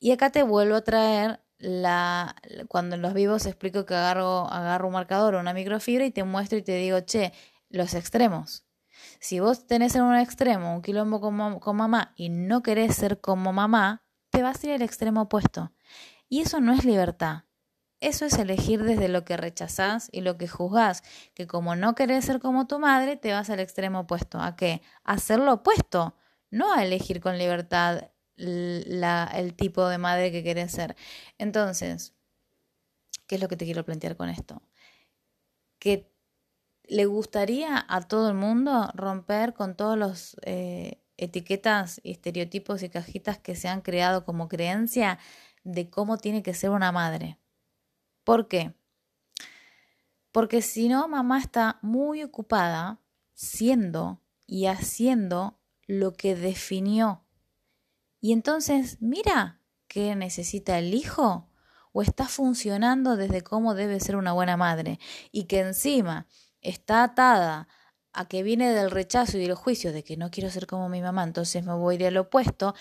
Y 0.00 0.10
acá 0.10 0.30
te 0.30 0.42
vuelvo 0.42 0.74
a 0.74 0.80
traer 0.80 1.44
la 1.58 2.34
cuando 2.68 2.96
en 2.96 3.02
los 3.02 3.12
vivos 3.12 3.44
explico 3.44 3.84
que 3.84 3.94
agarro, 3.94 4.48
agarro 4.50 4.86
un 4.86 4.94
marcador 4.94 5.34
o 5.34 5.40
una 5.40 5.52
microfibra 5.52 6.06
y 6.06 6.10
te 6.10 6.24
muestro 6.24 6.56
y 6.56 6.62
te 6.62 6.76
digo, 6.76 7.00
che, 7.00 7.32
los 7.68 7.92
extremos. 7.92 8.64
Si 9.20 9.38
vos 9.38 9.66
tenés 9.66 9.94
en 9.96 10.02
un 10.02 10.16
extremo 10.16 10.74
un 10.74 10.82
quilombo 10.82 11.20
con, 11.20 11.60
con 11.60 11.76
mamá 11.76 12.14
y 12.16 12.30
no 12.30 12.62
querés 12.62 12.96
ser 12.96 13.20
como 13.20 13.52
mamá, 13.52 14.02
te 14.30 14.42
vas 14.42 14.64
a 14.64 14.66
ir 14.66 14.72
al 14.72 14.82
extremo 14.82 15.22
opuesto. 15.22 15.72
Y 16.26 16.40
eso 16.40 16.58
no 16.60 16.72
es 16.72 16.86
libertad. 16.86 17.44
Eso 18.00 18.26
es 18.26 18.34
elegir 18.34 18.84
desde 18.84 19.08
lo 19.08 19.24
que 19.24 19.36
rechazás 19.36 20.08
y 20.12 20.20
lo 20.20 20.38
que 20.38 20.46
juzgás, 20.46 21.02
que 21.34 21.46
como 21.48 21.74
no 21.74 21.94
querés 21.96 22.24
ser 22.24 22.38
como 22.38 22.66
tu 22.68 22.78
madre, 22.78 23.16
te 23.16 23.32
vas 23.32 23.50
al 23.50 23.60
extremo 23.60 24.00
opuesto. 24.00 24.40
¿A 24.40 24.54
qué? 24.54 24.82
A 25.04 25.14
hacer 25.14 25.40
lo 25.40 25.54
opuesto, 25.54 26.14
no 26.50 26.72
a 26.72 26.84
elegir 26.84 27.20
con 27.20 27.38
libertad 27.38 28.10
la, 28.36 29.28
el 29.34 29.54
tipo 29.54 29.88
de 29.88 29.98
madre 29.98 30.30
que 30.30 30.44
querés 30.44 30.72
ser. 30.72 30.96
Entonces, 31.38 32.14
¿qué 33.26 33.34
es 33.34 33.40
lo 33.40 33.48
que 33.48 33.56
te 33.56 33.64
quiero 33.64 33.84
plantear 33.84 34.16
con 34.16 34.28
esto? 34.28 34.62
Que 35.80 36.12
le 36.84 37.04
gustaría 37.06 37.84
a 37.88 38.00
todo 38.02 38.28
el 38.28 38.34
mundo 38.34 38.90
romper 38.94 39.54
con 39.54 39.76
todos 39.76 39.98
los 39.98 40.36
eh, 40.42 41.02
etiquetas, 41.16 42.00
estereotipos 42.04 42.82
y 42.82 42.88
cajitas 42.90 43.38
que 43.38 43.56
se 43.56 43.68
han 43.68 43.82
creado 43.82 44.24
como 44.24 44.48
creencia 44.48 45.18
de 45.64 45.90
cómo 45.90 46.18
tiene 46.18 46.42
que 46.42 46.54
ser 46.54 46.70
una 46.70 46.92
madre. 46.92 47.38
¿Por 48.28 48.46
qué? 48.46 48.74
Porque 50.32 50.60
si 50.60 50.90
no, 50.90 51.08
mamá 51.08 51.38
está 51.38 51.78
muy 51.80 52.22
ocupada 52.22 53.00
siendo 53.32 54.20
y 54.46 54.66
haciendo 54.66 55.58
lo 55.86 56.12
que 56.12 56.36
definió. 56.36 57.24
Y 58.20 58.34
entonces, 58.34 58.98
mira, 59.00 59.62
¿qué 59.86 60.14
necesita 60.14 60.78
el 60.78 60.92
hijo? 60.92 61.48
O 61.92 62.02
está 62.02 62.26
funcionando 62.26 63.16
desde 63.16 63.40
cómo 63.40 63.74
debe 63.74 63.98
ser 63.98 64.14
una 64.14 64.34
buena 64.34 64.58
madre. 64.58 65.00
Y 65.32 65.44
que 65.44 65.60
encima 65.60 66.26
está 66.60 67.04
atada 67.04 67.66
a 68.12 68.28
que 68.28 68.42
viene 68.42 68.74
del 68.74 68.90
rechazo 68.90 69.38
y 69.38 69.40
del 69.40 69.54
juicio 69.54 69.90
de 69.90 70.04
que 70.04 70.18
no 70.18 70.30
quiero 70.30 70.50
ser 70.50 70.66
como 70.66 70.90
mi 70.90 71.00
mamá, 71.00 71.24
entonces 71.24 71.64
me 71.64 71.72
voy 71.72 71.94
a 71.94 71.98
ir 71.98 72.06
al 72.08 72.18
opuesto, 72.18 72.74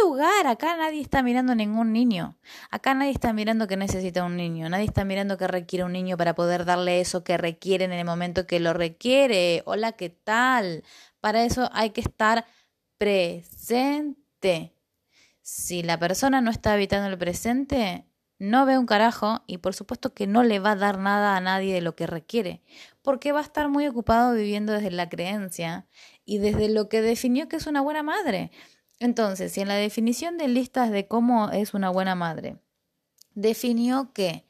lugar, 0.00 0.46
acá 0.46 0.76
nadie 0.76 1.00
está 1.00 1.22
mirando 1.22 1.54
ningún 1.54 1.92
niño, 1.92 2.36
acá 2.70 2.94
nadie 2.94 3.10
está 3.12 3.32
mirando 3.32 3.66
que 3.66 3.76
necesita 3.76 4.24
un 4.24 4.36
niño, 4.36 4.68
nadie 4.68 4.84
está 4.84 5.04
mirando 5.04 5.36
que 5.38 5.46
requiere 5.46 5.84
un 5.84 5.92
niño 5.92 6.16
para 6.16 6.34
poder 6.34 6.64
darle 6.64 7.00
eso 7.00 7.24
que 7.24 7.36
requiere 7.36 7.84
en 7.84 7.92
el 7.92 8.04
momento 8.04 8.46
que 8.46 8.60
lo 8.60 8.72
requiere. 8.72 9.62
Hola, 9.66 9.92
¿qué 9.92 10.10
tal? 10.10 10.84
Para 11.20 11.44
eso 11.44 11.70
hay 11.72 11.90
que 11.90 12.00
estar 12.00 12.46
presente. 12.98 14.74
Si 15.40 15.82
la 15.82 15.98
persona 15.98 16.40
no 16.40 16.50
está 16.50 16.74
habitando 16.74 17.08
el 17.08 17.18
presente, 17.18 18.06
no 18.38 18.66
ve 18.66 18.76
un 18.76 18.86
carajo 18.86 19.42
y 19.46 19.58
por 19.58 19.74
supuesto 19.74 20.14
que 20.14 20.26
no 20.26 20.42
le 20.42 20.58
va 20.58 20.72
a 20.72 20.76
dar 20.76 20.98
nada 20.98 21.36
a 21.36 21.40
nadie 21.40 21.74
de 21.74 21.80
lo 21.80 21.94
que 21.94 22.08
requiere, 22.08 22.60
porque 23.02 23.32
va 23.32 23.38
a 23.38 23.44
estar 23.44 23.68
muy 23.68 23.86
ocupado 23.86 24.34
viviendo 24.34 24.72
desde 24.72 24.90
la 24.90 25.08
creencia 25.08 25.86
y 26.24 26.38
desde 26.38 26.68
lo 26.68 26.88
que 26.88 27.02
definió 27.02 27.48
que 27.48 27.56
es 27.56 27.66
una 27.66 27.80
buena 27.80 28.02
madre. 28.02 28.50
Entonces, 28.98 29.52
si 29.52 29.60
en 29.60 29.68
la 29.68 29.74
definición 29.74 30.38
de 30.38 30.48
listas 30.48 30.90
de 30.90 31.06
cómo 31.08 31.50
es 31.50 31.74
una 31.74 31.90
buena 31.90 32.14
madre, 32.14 32.58
definió 33.34 34.12
que 34.12 34.46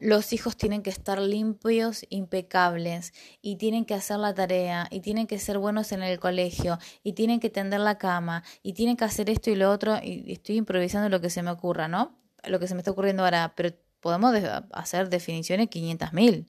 los 0.00 0.32
hijos 0.32 0.56
tienen 0.56 0.82
que 0.82 0.90
estar 0.90 1.20
limpios, 1.20 2.04
impecables, 2.08 3.12
y 3.40 3.56
tienen 3.56 3.84
que 3.84 3.94
hacer 3.94 4.18
la 4.18 4.34
tarea, 4.34 4.88
y 4.90 5.00
tienen 5.00 5.26
que 5.26 5.38
ser 5.38 5.58
buenos 5.58 5.92
en 5.92 6.02
el 6.02 6.18
colegio, 6.18 6.78
y 7.04 7.12
tienen 7.12 7.38
que 7.38 7.50
tender 7.50 7.80
la 7.80 7.98
cama, 7.98 8.42
y 8.62 8.72
tienen 8.72 8.96
que 8.96 9.04
hacer 9.04 9.30
esto 9.30 9.50
y 9.50 9.54
lo 9.54 9.70
otro, 9.70 9.96
y 10.02 10.32
estoy 10.32 10.56
improvisando 10.56 11.08
lo 11.08 11.20
que 11.20 11.30
se 11.30 11.42
me 11.42 11.50
ocurra, 11.50 11.86
¿no? 11.86 12.18
lo 12.44 12.58
que 12.58 12.68
se 12.68 12.74
me 12.74 12.80
está 12.80 12.90
ocurriendo 12.90 13.24
ahora, 13.24 13.54
pero 13.56 13.74
podemos 14.00 14.34
hacer 14.72 15.08
definiciones 15.08 15.68
500.000. 15.68 16.46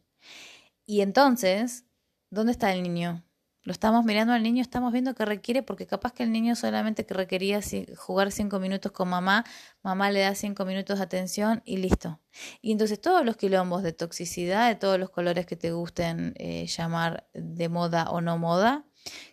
Y 0.86 1.01
entonces, 1.01 1.86
¿dónde 2.29 2.51
está 2.51 2.74
el 2.74 2.84
niño? 2.84 3.24
Lo 3.63 3.73
estamos 3.73 4.05
mirando 4.05 4.33
al 4.33 4.41
niño, 4.41 4.61
estamos 4.61 4.93
viendo 4.93 5.13
que 5.15 5.25
requiere, 5.25 5.63
porque 5.63 5.85
capaz 5.85 6.13
que 6.13 6.23
el 6.23 6.31
niño 6.31 6.55
solamente 6.55 7.05
que 7.05 7.13
requería 7.13 7.59
jugar 7.97 8.31
cinco 8.31 8.59
minutos 8.59 8.91
con 8.91 9.09
mamá, 9.09 9.43
mamá 9.83 10.11
le 10.11 10.21
da 10.21 10.33
cinco 10.33 10.65
minutos 10.65 10.99
de 10.99 11.03
atención 11.03 11.61
y 11.65 11.77
listo. 11.77 12.21
Y 12.61 12.71
entonces 12.71 13.01
todos 13.01 13.25
los 13.25 13.35
quilombos 13.35 13.83
de 13.83 13.93
toxicidad, 13.93 14.69
de 14.69 14.75
todos 14.75 14.97
los 14.97 15.09
colores 15.09 15.45
que 15.45 15.55
te 15.55 15.71
gusten 15.71 16.33
eh, 16.37 16.65
llamar 16.67 17.27
de 17.33 17.69
moda 17.69 18.09
o 18.09 18.21
no 18.21 18.37
moda, 18.37 18.85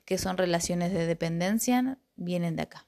que 0.05 0.19
son 0.19 0.37
relaciones 0.37 0.93
de 0.93 1.07
dependencia, 1.07 1.99
vienen 2.17 2.57
de 2.57 2.63
acá 2.63 2.87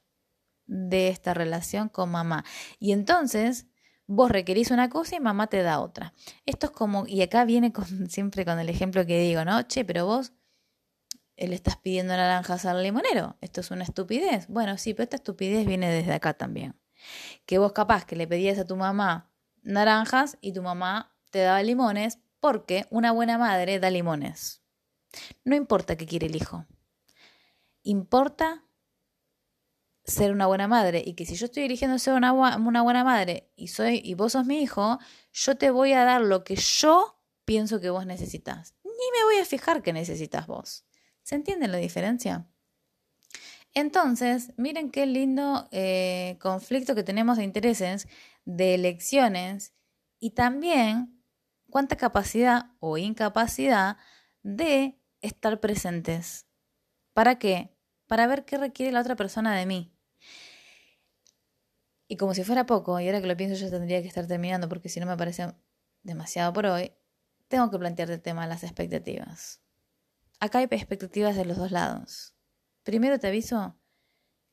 de 0.69 1.09
esta 1.09 1.33
relación 1.33 1.89
con 1.89 2.11
mamá. 2.11 2.45
Y 2.79 2.93
entonces 2.93 3.67
vos 4.05 4.31
requerís 4.31 4.71
una 4.71 4.89
cosa 4.89 5.15
y 5.15 5.19
mamá 5.19 5.47
te 5.47 5.61
da 5.63 5.79
otra. 5.79 6.13
Esto 6.45 6.67
es 6.67 6.71
como, 6.71 7.05
y 7.07 7.21
acá 7.21 7.43
viene 7.43 7.73
siempre 8.07 8.45
con 8.45 8.59
el 8.59 8.69
ejemplo 8.69 9.05
que 9.05 9.19
digo, 9.19 9.43
¿no? 9.43 9.63
Che, 9.63 9.83
pero 9.83 10.05
vos 10.05 10.33
le 11.47 11.55
estás 11.55 11.77
pidiendo 11.77 12.15
naranjas 12.15 12.65
al 12.65 12.83
limonero. 12.83 13.37
Esto 13.41 13.61
es 13.61 13.71
una 13.71 13.83
estupidez. 13.83 14.47
Bueno, 14.47 14.77
sí, 14.77 14.93
pero 14.93 15.03
esta 15.03 15.15
estupidez 15.17 15.65
viene 15.65 15.91
desde 15.91 16.13
acá 16.13 16.33
también. 16.33 16.75
Que 17.45 17.57
vos 17.57 17.71
capaz 17.71 18.05
que 18.05 18.15
le 18.15 18.27
pedías 18.27 18.59
a 18.59 18.65
tu 18.65 18.75
mamá 18.75 19.31
naranjas 19.61 20.37
y 20.41 20.53
tu 20.53 20.61
mamá 20.61 21.15
te 21.29 21.39
daba 21.39 21.63
limones 21.63 22.19
porque 22.39 22.85
una 22.89 23.11
buena 23.11 23.37
madre 23.37 23.79
da 23.79 23.89
limones. 23.89 24.61
No 25.43 25.55
importa 25.55 25.95
qué 25.95 26.05
quiere 26.05 26.27
el 26.27 26.35
hijo. 26.35 26.65
Importa 27.83 28.63
ser 30.05 30.31
una 30.31 30.47
buena 30.47 30.67
madre 30.67 31.03
y 31.05 31.13
que 31.13 31.25
si 31.25 31.35
yo 31.35 31.45
estoy 31.45 31.63
dirigiendo 31.63 31.99
ser 31.99 32.13
una, 32.13 32.33
una 32.33 32.81
buena 32.81 33.03
madre 33.03 33.51
y 33.55 33.67
soy 33.67 34.01
y 34.03 34.15
vos 34.15 34.33
sos 34.33 34.45
mi 34.45 34.61
hijo, 34.61 34.99
yo 35.31 35.55
te 35.55 35.71
voy 35.71 35.93
a 35.93 36.03
dar 36.03 36.21
lo 36.21 36.43
que 36.43 36.55
yo 36.55 37.19
pienso 37.45 37.79
que 37.79 37.89
vos 37.89 38.05
necesitas. 38.05 38.75
Ni 38.83 39.19
me 39.19 39.23
voy 39.23 39.37
a 39.37 39.45
fijar 39.45 39.81
que 39.81 39.93
necesitas 39.93 40.47
vos. 40.47 40.85
¿Se 41.23 41.35
entiende 41.35 41.67
la 41.67 41.77
diferencia? 41.77 42.47
Entonces, 43.73 44.51
miren 44.57 44.89
qué 44.91 45.05
lindo 45.05 45.67
eh, 45.71 46.37
conflicto 46.41 46.95
que 46.95 47.03
tenemos 47.03 47.37
de 47.37 47.43
intereses, 47.43 48.07
de 48.45 48.73
elecciones 48.75 49.73
y 50.19 50.31
también 50.31 51.23
cuánta 51.69 51.95
capacidad 51.95 52.71
o 52.79 52.97
incapacidad 52.97 53.97
de 54.41 54.99
estar 55.21 55.59
presentes. 55.59 56.47
¿Para 57.13 57.37
qué? 57.37 57.75
Para 58.07 58.27
ver 58.27 58.45
qué 58.45 58.57
requiere 58.57 58.91
la 58.91 59.01
otra 59.01 59.15
persona 59.15 59.55
de 59.55 59.65
mí. 59.65 59.93
Y 62.07 62.17
como 62.17 62.33
si 62.33 62.43
fuera 62.43 62.65
poco, 62.65 62.99
y 62.99 63.05
ahora 63.05 63.21
que 63.21 63.27
lo 63.27 63.37
pienso 63.37 63.55
yo 63.55 63.69
tendría 63.69 64.01
que 64.01 64.07
estar 64.07 64.25
terminando 64.25 64.67
porque 64.67 64.89
si 64.89 64.99
no 64.99 65.05
me 65.05 65.15
parece 65.15 65.53
demasiado 66.01 66.51
por 66.53 66.65
hoy, 66.65 66.91
tengo 67.47 67.69
que 67.69 67.77
plantear 67.77 68.09
el 68.09 68.21
tema 68.21 68.43
de 68.43 68.49
las 68.49 68.63
expectativas. 68.63 69.61
Acá 70.39 70.59
hay 70.59 70.65
expectativas 70.65 71.35
de 71.35 71.45
los 71.45 71.57
dos 71.57 71.71
lados. 71.71 72.35
Primero 72.83 73.19
te 73.19 73.27
aviso 73.27 73.75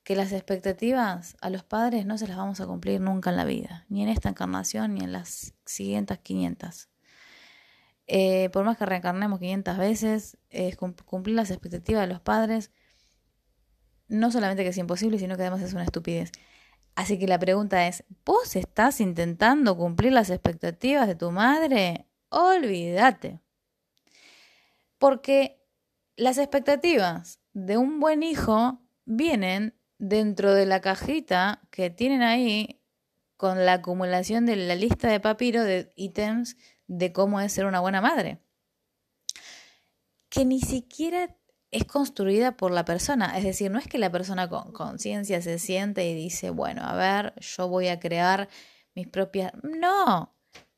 que 0.02 0.16
las 0.16 0.32
expectativas 0.32 1.36
a 1.40 1.50
los 1.50 1.64
padres 1.64 2.06
no 2.06 2.18
se 2.18 2.28
las 2.28 2.36
vamos 2.36 2.60
a 2.60 2.66
cumplir 2.66 3.00
nunca 3.00 3.30
en 3.30 3.36
la 3.36 3.44
vida, 3.44 3.86
ni 3.88 4.02
en 4.02 4.08
esta 4.08 4.28
encarnación 4.28 4.94
ni 4.94 5.04
en 5.04 5.12
las 5.12 5.54
siguientes 5.64 6.18
500. 6.18 6.88
Eh, 8.08 8.50
por 8.52 8.64
más 8.64 8.76
que 8.76 8.86
reencarnemos 8.86 9.40
500 9.40 9.78
veces, 9.78 10.38
cumplir 11.04 11.34
las 11.34 11.50
expectativas 11.50 12.02
de 12.02 12.12
los 12.12 12.20
padres 12.20 12.70
no 14.08 14.30
solamente 14.30 14.62
que 14.62 14.70
es 14.70 14.78
imposible, 14.78 15.18
sino 15.18 15.36
que 15.36 15.42
además 15.42 15.62
es 15.62 15.72
una 15.72 15.84
estupidez. 15.84 16.32
Así 16.94 17.18
que 17.18 17.26
la 17.26 17.38
pregunta 17.38 17.86
es, 17.86 18.04
¿vos 18.24 18.56
estás 18.56 19.00
intentando 19.00 19.76
cumplir 19.76 20.12
las 20.12 20.30
expectativas 20.30 21.06
de 21.06 21.14
tu 21.14 21.30
madre? 21.30 22.06
Olvídate. 22.28 23.40
Porque 24.98 25.65
las 26.16 26.38
expectativas 26.38 27.40
de 27.52 27.76
un 27.78 28.00
buen 28.00 28.23
hijo 28.23 28.80
vienen 29.04 29.78
dentro 29.99 30.54
de 30.54 30.66
la 30.66 30.80
cajita 30.80 31.62
que 31.70 31.90
tienen 31.90 32.23
ahí 32.23 32.82
con 33.37 33.64
la 33.64 33.75
acumulación 33.75 34.46
de 34.46 34.56
la 34.56 34.75
lista 34.75 35.08
de 35.08 35.20
papiro 35.20 35.62
de 35.62 35.92
ítems 35.94 36.56
de 36.87 37.12
cómo 37.12 37.40
es 37.40 37.52
ser 37.52 37.66
una 37.66 37.80
buena 37.80 38.00
madre. 38.00 38.40
Que 40.28 40.44
ni 40.44 40.61
siquiera 40.61 41.37
es 41.70 41.85
construida 41.85 42.56
por 42.56 42.70
la 42.70 42.85
persona. 42.85 43.37
Es 43.37 43.44
decir, 43.44 43.70
no 43.70 43.78
es 43.78 43.87
que 43.87 43.99
la 43.99 44.11
persona 44.11 44.49
con 44.49 44.73
conciencia 44.73 45.42
se 45.42 45.58
siente 45.58 46.08
y 46.08 46.14
dice, 46.14 46.50
bueno, 46.50 46.82
a 46.82 46.94
ver, 46.94 47.35
yo 47.40 47.68
voy 47.68 47.88
a 47.88 48.00
crear 48.00 48.49
mis 48.94 49.08
propias... 49.08 49.52
No. 49.62 50.35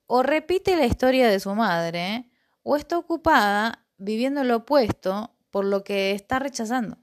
O 0.06 0.22
repite 0.22 0.76
la 0.76 0.86
historia 0.86 1.28
de 1.28 1.38
su 1.38 1.54
madre, 1.54 2.30
o 2.62 2.76
está 2.76 2.96
ocupada 2.96 3.87
viviendo 3.98 4.44
lo 4.44 4.56
opuesto 4.56 5.34
por 5.50 5.64
lo 5.64 5.84
que 5.84 6.12
está 6.12 6.38
rechazando. 6.38 6.98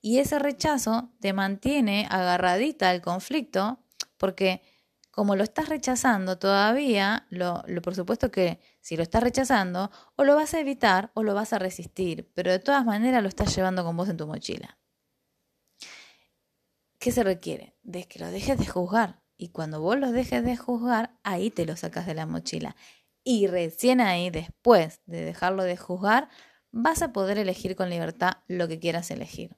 Y 0.00 0.18
ese 0.18 0.38
rechazo 0.38 1.10
te 1.20 1.32
mantiene 1.32 2.06
agarradita 2.10 2.90
al 2.90 3.02
conflicto 3.02 3.78
porque 4.16 4.62
como 5.10 5.36
lo 5.36 5.42
estás 5.42 5.68
rechazando 5.68 6.38
todavía, 6.38 7.26
lo, 7.30 7.62
por 7.82 7.94
supuesto 7.94 8.30
que 8.30 8.60
si 8.80 8.96
lo 8.96 9.02
estás 9.02 9.22
rechazando, 9.22 9.90
o 10.16 10.24
lo 10.24 10.36
vas 10.36 10.54
a 10.54 10.60
evitar 10.60 11.10
o 11.14 11.22
lo 11.22 11.34
vas 11.34 11.52
a 11.52 11.58
resistir, 11.58 12.30
pero 12.34 12.50
de 12.50 12.58
todas 12.58 12.84
maneras 12.84 13.22
lo 13.22 13.28
estás 13.28 13.54
llevando 13.54 13.84
con 13.84 13.96
vos 13.96 14.08
en 14.08 14.16
tu 14.16 14.26
mochila. 14.26 14.78
¿Qué 16.98 17.12
se 17.12 17.22
requiere? 17.22 17.76
De 17.82 18.06
que 18.06 18.18
lo 18.18 18.30
dejes 18.30 18.58
de 18.58 18.66
juzgar. 18.66 19.22
Y 19.36 19.48
cuando 19.48 19.80
vos 19.80 19.98
lo 19.98 20.12
dejes 20.12 20.44
de 20.44 20.56
juzgar, 20.56 21.18
ahí 21.22 21.50
te 21.50 21.64
lo 21.64 21.74
sacas 21.76 22.06
de 22.06 22.14
la 22.14 22.26
mochila. 22.26 22.76
Y 23.22 23.46
recién 23.46 24.00
ahí, 24.00 24.30
después 24.30 25.00
de 25.06 25.24
dejarlo 25.24 25.64
de 25.64 25.76
juzgar, 25.76 26.28
vas 26.70 27.02
a 27.02 27.12
poder 27.12 27.38
elegir 27.38 27.76
con 27.76 27.90
libertad 27.90 28.38
lo 28.48 28.68
que 28.68 28.78
quieras 28.78 29.10
elegir. 29.10 29.56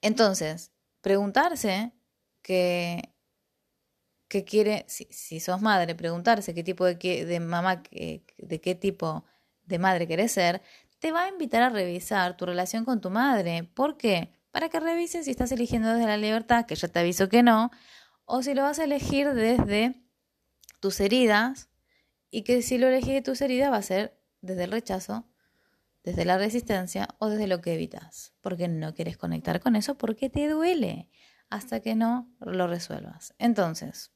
Entonces, 0.00 0.72
preguntarse 1.00 1.92
que 2.42 3.14
que 4.30 4.44
quiere, 4.44 4.84
si, 4.86 5.40
sos 5.40 5.60
madre, 5.60 5.96
preguntarse 5.96 6.54
qué 6.54 6.62
tipo 6.62 6.84
de, 6.84 6.94
de 6.94 7.40
mamá, 7.40 7.82
de 7.90 8.60
qué 8.60 8.74
tipo 8.76 9.24
de 9.64 9.80
madre 9.80 10.06
querés 10.06 10.30
ser, 10.30 10.62
te 11.00 11.10
va 11.10 11.24
a 11.24 11.28
invitar 11.28 11.62
a 11.62 11.68
revisar 11.68 12.36
tu 12.36 12.46
relación 12.46 12.84
con 12.84 13.00
tu 13.00 13.10
madre. 13.10 13.64
¿Por 13.74 13.96
qué? 13.96 14.32
Para 14.52 14.68
que 14.68 14.78
revises 14.78 15.24
si 15.24 15.32
estás 15.32 15.50
eligiendo 15.50 15.88
desde 15.92 16.06
la 16.06 16.16
libertad, 16.16 16.64
que 16.66 16.76
ya 16.76 16.86
te 16.86 17.00
aviso 17.00 17.28
que 17.28 17.42
no, 17.42 17.72
o 18.24 18.42
si 18.44 18.54
lo 18.54 18.62
vas 18.62 18.78
a 18.78 18.84
elegir 18.84 19.32
desde 19.34 20.00
tus 20.78 21.00
heridas, 21.00 21.68
y 22.30 22.42
que 22.42 22.62
si 22.62 22.78
lo 22.78 22.88
elegís 22.88 23.14
de 23.14 23.22
tus 23.22 23.40
heridas 23.40 23.72
va 23.72 23.76
a 23.76 23.82
ser 23.82 24.18
desde 24.40 24.64
el 24.64 24.72
rechazo, 24.72 25.28
desde 26.02 26.24
la 26.24 26.38
resistencia 26.38 27.08
o 27.18 27.28
desde 27.28 27.46
lo 27.46 27.60
que 27.60 27.74
evitas, 27.74 28.32
porque 28.40 28.68
no 28.68 28.94
quieres 28.94 29.16
conectar 29.16 29.60
con 29.60 29.76
eso 29.76 29.98
porque 29.98 30.30
te 30.30 30.48
duele 30.48 31.10
hasta 31.50 31.80
que 31.80 31.94
no 31.94 32.32
lo 32.40 32.66
resuelvas. 32.66 33.34
Entonces, 33.38 34.12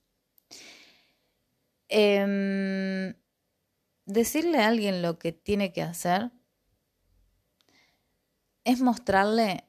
Em, 1.88 3.14
decirle 4.06 4.58
a 4.58 4.68
alguien 4.68 5.02
lo 5.02 5.18
que 5.18 5.32
tiene 5.32 5.72
que 5.72 5.82
hacer 5.82 6.32
es 8.64 8.80
mostrarle 8.80 9.68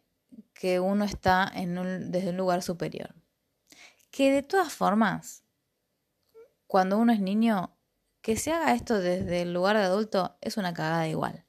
que 0.54 0.80
uno 0.80 1.04
está 1.06 1.52
en 1.54 2.12
desde 2.12 2.30
un 2.30 2.38
lugar 2.38 2.64
superior. 2.64 3.14
Que 4.10 4.32
de 4.32 4.42
todas 4.44 4.74
formas, 4.74 5.44
cuando 6.68 6.98
uno 6.98 7.12
es 7.12 7.20
niño, 7.20 7.75
que 8.26 8.38
se 8.38 8.52
haga 8.52 8.74
esto 8.74 9.00
desde 9.00 9.44
el 9.44 9.54
lugar 9.54 9.78
de 9.78 9.84
adulto 9.84 10.36
es 10.42 10.58
una 10.58 10.74
cagada 10.74 11.08
igual. 11.08 11.46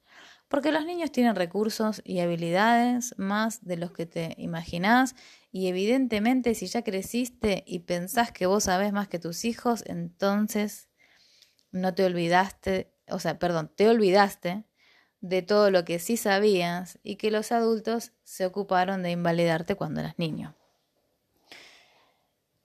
Porque 0.47 0.73
los 0.73 0.85
niños 0.85 1.11
tienen 1.11 1.35
recursos 1.35 2.03
y 2.05 2.21
habilidades 2.21 3.15
más 3.17 3.65
de 3.65 3.79
los 3.79 3.93
que 3.93 4.05
te 4.05 4.35
imaginás 4.37 5.15
y 5.51 5.69
evidentemente 5.69 6.55
si 6.55 6.67
ya 6.67 6.83
creciste 6.83 7.65
y 7.67 7.79
pensás 7.79 8.31
que 8.31 8.45
vos 8.45 8.65
sabés 8.65 8.93
más 8.93 9.09
que 9.09 9.19
tus 9.19 9.47
hijos, 9.47 9.85
entonces 9.87 10.91
no 11.73 11.95
te 11.95 12.05
olvidaste, 12.05 12.93
o 13.09 13.21
sea, 13.21 13.39
perdón, 13.39 13.73
te 13.75 13.89
olvidaste 13.89 14.67
de 15.23 15.41
todo 15.41 15.71
lo 15.71 15.87
que 15.87 15.99
sí 15.99 16.19
sabías 16.19 16.99
y 17.03 17.17
que 17.17 17.31
los 17.31 17.53
adultos 17.53 18.13
se 18.23 18.45
ocuparon 18.45 19.03
de 19.03 19.13
invalidarte 19.13 19.77
cuando 19.77 20.01
eras 20.01 20.19
niño. 20.19 20.55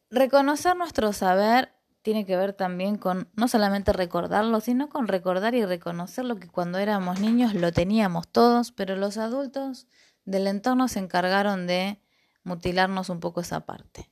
Reconocer 0.09 0.75
nuestro 0.75 1.13
saber 1.13 1.71
tiene 2.01 2.25
que 2.25 2.35
ver 2.35 2.53
también 2.53 2.97
con 2.97 3.29
no 3.35 3.47
solamente 3.47 3.93
recordarlo, 3.93 4.59
sino 4.59 4.89
con 4.89 5.07
recordar 5.07 5.53
y 5.53 5.65
reconocer 5.65 6.25
lo 6.25 6.37
que 6.37 6.47
cuando 6.47 6.77
éramos 6.79 7.19
niños 7.19 7.53
lo 7.53 7.71
teníamos 7.71 8.27
todos, 8.27 8.71
pero 8.71 8.95
los 8.95 9.17
adultos 9.17 9.87
del 10.25 10.47
entorno 10.47 10.87
se 10.87 10.99
encargaron 10.99 11.67
de 11.67 12.01
mutilarnos 12.43 13.09
un 13.09 13.19
poco 13.19 13.41
esa 13.41 13.65
parte. 13.65 14.09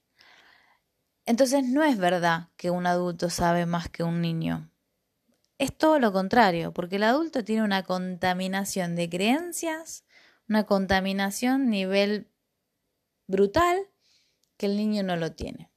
Entonces 1.25 1.63
no 1.63 1.83
es 1.83 1.97
verdad 1.97 2.49
que 2.57 2.71
un 2.71 2.87
adulto 2.87 3.29
sabe 3.29 3.65
más 3.65 3.89
que 3.89 4.03
un 4.03 4.21
niño. 4.21 4.71
Es 5.57 5.77
todo 5.77 5.99
lo 5.99 6.13
contrario, 6.13 6.73
porque 6.73 6.95
el 6.95 7.03
adulto 7.03 7.43
tiene 7.43 7.63
una 7.63 7.83
contaminación 7.83 8.95
de 8.95 9.09
creencias, 9.09 10.05
una 10.47 10.65
contaminación 10.65 11.69
nivel 11.69 12.31
brutal 13.27 13.77
que 14.57 14.67
el 14.67 14.77
niño 14.77 15.03
no 15.03 15.15
lo 15.17 15.33
tiene. 15.33 15.68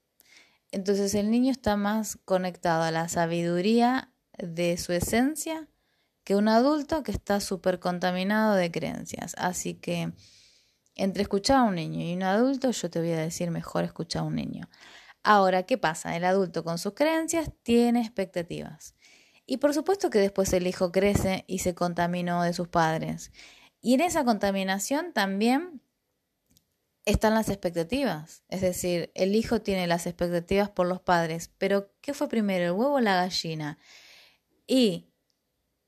Entonces 0.72 1.14
el 1.14 1.30
niño 1.30 1.52
está 1.52 1.76
más 1.76 2.18
conectado 2.24 2.82
a 2.82 2.90
la 2.90 3.08
sabiduría 3.08 4.11
de 4.38 4.76
su 4.78 4.92
esencia 4.92 5.68
que 6.24 6.35
un 6.35 6.48
adulto 6.48 7.02
que 7.02 7.12
está 7.12 7.40
súper 7.40 7.78
contaminado 7.78 8.54
de 8.54 8.70
creencias. 8.70 9.35
Así 9.37 9.74
que 9.74 10.12
entre 10.94 11.22
escuchar 11.22 11.58
a 11.58 11.62
un 11.64 11.74
niño 11.74 12.00
y 12.00 12.14
un 12.14 12.22
adulto, 12.22 12.70
yo 12.70 12.90
te 12.90 13.00
voy 13.00 13.12
a 13.12 13.18
decir 13.18 13.50
mejor 13.50 13.85
escuchar 13.85 14.22
a 14.22 14.24
un 14.24 14.35
niño. 14.35 14.68
Ahora, 15.22 15.64
¿qué 15.64 15.76
pasa? 15.78 16.16
El 16.16 16.24
adulto 16.24 16.64
con 16.64 16.78
sus 16.78 16.94
creencias 16.94 17.50
tiene 17.62 18.00
expectativas. 18.00 18.94
Y 19.44 19.58
por 19.58 19.74
supuesto 19.74 20.08
que 20.08 20.20
después 20.20 20.52
el 20.54 20.66
hijo 20.66 20.90
crece 20.90 21.44
y 21.46 21.58
se 21.58 21.74
contaminó 21.74 22.42
de 22.42 22.54
sus 22.54 22.68
padres. 22.68 23.30
Y 23.82 23.94
en 23.94 24.00
esa 24.00 24.24
contaminación 24.24 25.12
también 25.12 25.81
están 27.04 27.34
las 27.34 27.48
expectativas. 27.48 28.44
Es 28.48 28.60
decir, 28.60 29.10
el 29.14 29.34
hijo 29.34 29.60
tiene 29.60 29.86
las 29.86 30.06
expectativas 30.06 30.70
por 30.70 30.86
los 30.86 31.00
padres, 31.00 31.50
pero 31.58 31.92
¿qué 32.00 32.14
fue 32.14 32.28
primero, 32.28 32.64
el 32.64 32.72
huevo 32.72 32.94
o 32.94 33.00
la 33.00 33.16
gallina? 33.16 33.78
Y 34.66 35.10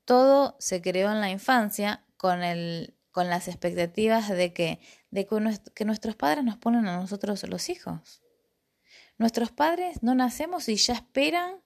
todo 0.03 0.55
se 0.59 0.81
creó 0.81 1.11
en 1.11 1.21
la 1.21 1.29
infancia 1.29 2.05
con, 2.17 2.43
el, 2.43 2.97
con 3.11 3.29
las 3.29 3.47
expectativas 3.47 4.29
de 4.29 4.53
que, 4.53 4.79
de 5.09 5.27
que 5.73 5.85
nuestros 5.85 6.15
padres 6.15 6.43
nos 6.43 6.57
ponen 6.57 6.87
a 6.87 6.97
nosotros 6.97 7.43
los 7.47 7.69
hijos. 7.69 8.21
Nuestros 9.17 9.51
padres 9.51 10.03
no 10.03 10.13
nacemos 10.13 10.67
y 10.67 10.75
ya 10.75 10.93
esperan 10.93 11.61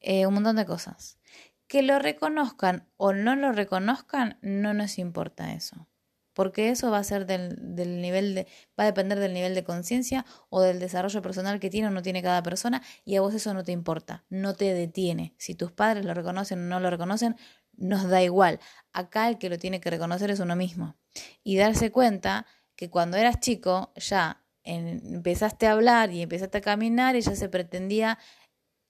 eh, 0.00 0.26
un 0.26 0.34
montón 0.34 0.56
de 0.56 0.66
cosas. 0.66 1.18
Que 1.66 1.82
lo 1.82 1.98
reconozcan 1.98 2.88
o 2.96 3.12
no 3.12 3.36
lo 3.36 3.52
reconozcan, 3.52 4.38
no 4.42 4.74
nos 4.74 4.98
importa 4.98 5.54
eso 5.54 5.88
porque 6.32 6.70
eso 6.70 6.90
va 6.90 6.98
a 6.98 7.04
ser 7.04 7.26
del, 7.26 7.56
del 7.74 8.00
nivel 8.00 8.34
de, 8.34 8.46
va 8.78 8.84
a 8.84 8.86
depender 8.86 9.18
del 9.18 9.34
nivel 9.34 9.54
de 9.54 9.64
conciencia 9.64 10.24
o 10.48 10.60
del 10.60 10.78
desarrollo 10.78 11.22
personal 11.22 11.60
que 11.60 11.70
tiene 11.70 11.88
o 11.88 11.90
no 11.90 12.02
tiene 12.02 12.22
cada 12.22 12.42
persona 12.42 12.82
y 13.04 13.16
a 13.16 13.20
vos 13.20 13.34
eso 13.34 13.54
no 13.54 13.64
te 13.64 13.72
importa, 13.72 14.24
no 14.28 14.54
te 14.54 14.72
detiene. 14.74 15.34
Si 15.38 15.54
tus 15.54 15.72
padres 15.72 16.04
lo 16.04 16.14
reconocen 16.14 16.60
o 16.60 16.62
no 16.62 16.80
lo 16.80 16.90
reconocen, 16.90 17.36
nos 17.72 18.08
da 18.08 18.22
igual. 18.22 18.60
Acá 18.92 19.28
el 19.28 19.38
que 19.38 19.48
lo 19.48 19.58
tiene 19.58 19.80
que 19.80 19.90
reconocer 19.90 20.30
es 20.30 20.40
uno 20.40 20.56
mismo 20.56 20.96
y 21.42 21.56
darse 21.56 21.90
cuenta 21.90 22.46
que 22.76 22.90
cuando 22.90 23.16
eras 23.16 23.40
chico 23.40 23.92
ya 23.96 24.42
empezaste 24.62 25.66
a 25.66 25.72
hablar 25.72 26.10
y 26.10 26.22
empezaste 26.22 26.58
a 26.58 26.60
caminar 26.60 27.16
y 27.16 27.22
ya 27.22 27.34
se 27.34 27.48
pretendía 27.48 28.18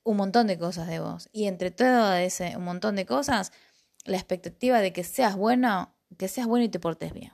un 0.02 0.16
montón 0.16 0.46
de 0.46 0.58
cosas 0.58 0.88
de 0.88 1.00
vos. 1.00 1.28
Y 1.32 1.46
entre 1.46 1.70
todo 1.70 2.14
ese 2.14 2.56
un 2.56 2.64
montón 2.64 2.96
de 2.96 3.06
cosas, 3.06 3.52
la 4.04 4.16
expectativa 4.16 4.80
de 4.80 4.92
que 4.92 5.04
seas 5.04 5.36
bueno, 5.36 5.94
que 6.18 6.28
seas 6.28 6.46
bueno 6.46 6.64
y 6.64 6.68
te 6.68 6.80
portes 6.80 7.12
bien. 7.12 7.32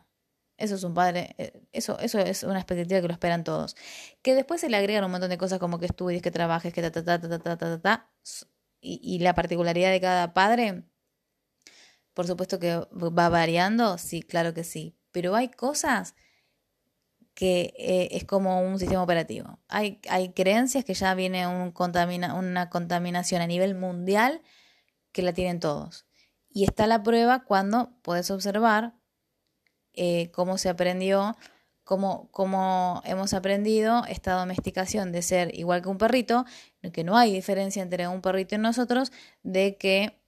Eso 0.58 0.74
es 0.74 0.84
un 0.84 0.94
padre, 0.94 1.34
eh, 1.38 1.52
eso, 1.72 1.98
eso 1.98 2.18
es 2.18 2.42
una 2.42 2.58
expectativa 2.58 3.00
que 3.00 3.08
lo 3.08 3.12
esperan 3.12 3.44
todos. 3.44 3.76
Que 4.22 4.34
después 4.34 4.60
se 4.60 4.70
le 4.70 4.76
agregan 4.78 5.04
un 5.04 5.10
montón 5.10 5.30
de 5.30 5.38
cosas 5.38 5.58
como 5.58 5.78
que 5.78 5.86
estudies, 5.86 6.22
que 6.22 6.30
trabajes, 6.30 6.72
que 6.72 6.82
ta 6.82 6.90
ta 6.90 7.04
ta 7.04 7.20
ta 7.20 7.38
ta 7.38 7.56
ta 7.56 7.56
ta, 7.58 7.80
ta 7.80 8.10
y, 8.80 9.00
y 9.02 9.18
la 9.20 9.34
particularidad 9.34 9.90
de 9.90 10.00
cada 10.00 10.32
padre, 10.34 10.84
por 12.14 12.26
supuesto 12.26 12.58
que 12.58 12.76
va 12.76 13.28
variando, 13.28 13.98
sí, 13.98 14.22
claro 14.22 14.54
que 14.54 14.64
sí. 14.64 14.96
Pero 15.12 15.34
hay 15.34 15.50
cosas 15.50 16.14
que 17.34 17.74
eh, 17.76 18.08
es 18.12 18.24
como 18.24 18.62
un 18.62 18.78
sistema 18.78 19.02
operativo. 19.02 19.60
Hay, 19.68 20.00
hay 20.08 20.32
creencias 20.32 20.84
que 20.86 20.94
ya 20.94 21.14
viene 21.14 21.46
un 21.46 21.70
contamina, 21.70 22.34
una 22.34 22.70
contaminación 22.70 23.42
a 23.42 23.46
nivel 23.46 23.74
mundial 23.74 24.40
que 25.12 25.22
la 25.22 25.34
tienen 25.34 25.60
todos. 25.60 26.05
Y 26.56 26.64
está 26.64 26.86
la 26.86 27.02
prueba 27.02 27.44
cuando 27.44 27.90
puedes 28.00 28.30
observar 28.30 28.94
eh, 29.92 30.30
cómo 30.30 30.56
se 30.56 30.70
aprendió, 30.70 31.36
cómo, 31.84 32.30
cómo 32.30 33.02
hemos 33.04 33.34
aprendido 33.34 34.06
esta 34.08 34.32
domesticación 34.32 35.12
de 35.12 35.20
ser 35.20 35.54
igual 35.54 35.82
que 35.82 35.90
un 35.90 35.98
perrito, 35.98 36.46
que 36.94 37.04
no 37.04 37.18
hay 37.18 37.30
diferencia 37.30 37.82
entre 37.82 38.08
un 38.08 38.22
perrito 38.22 38.54
y 38.54 38.58
nosotros, 38.58 39.12
de 39.42 39.76
que 39.76 40.18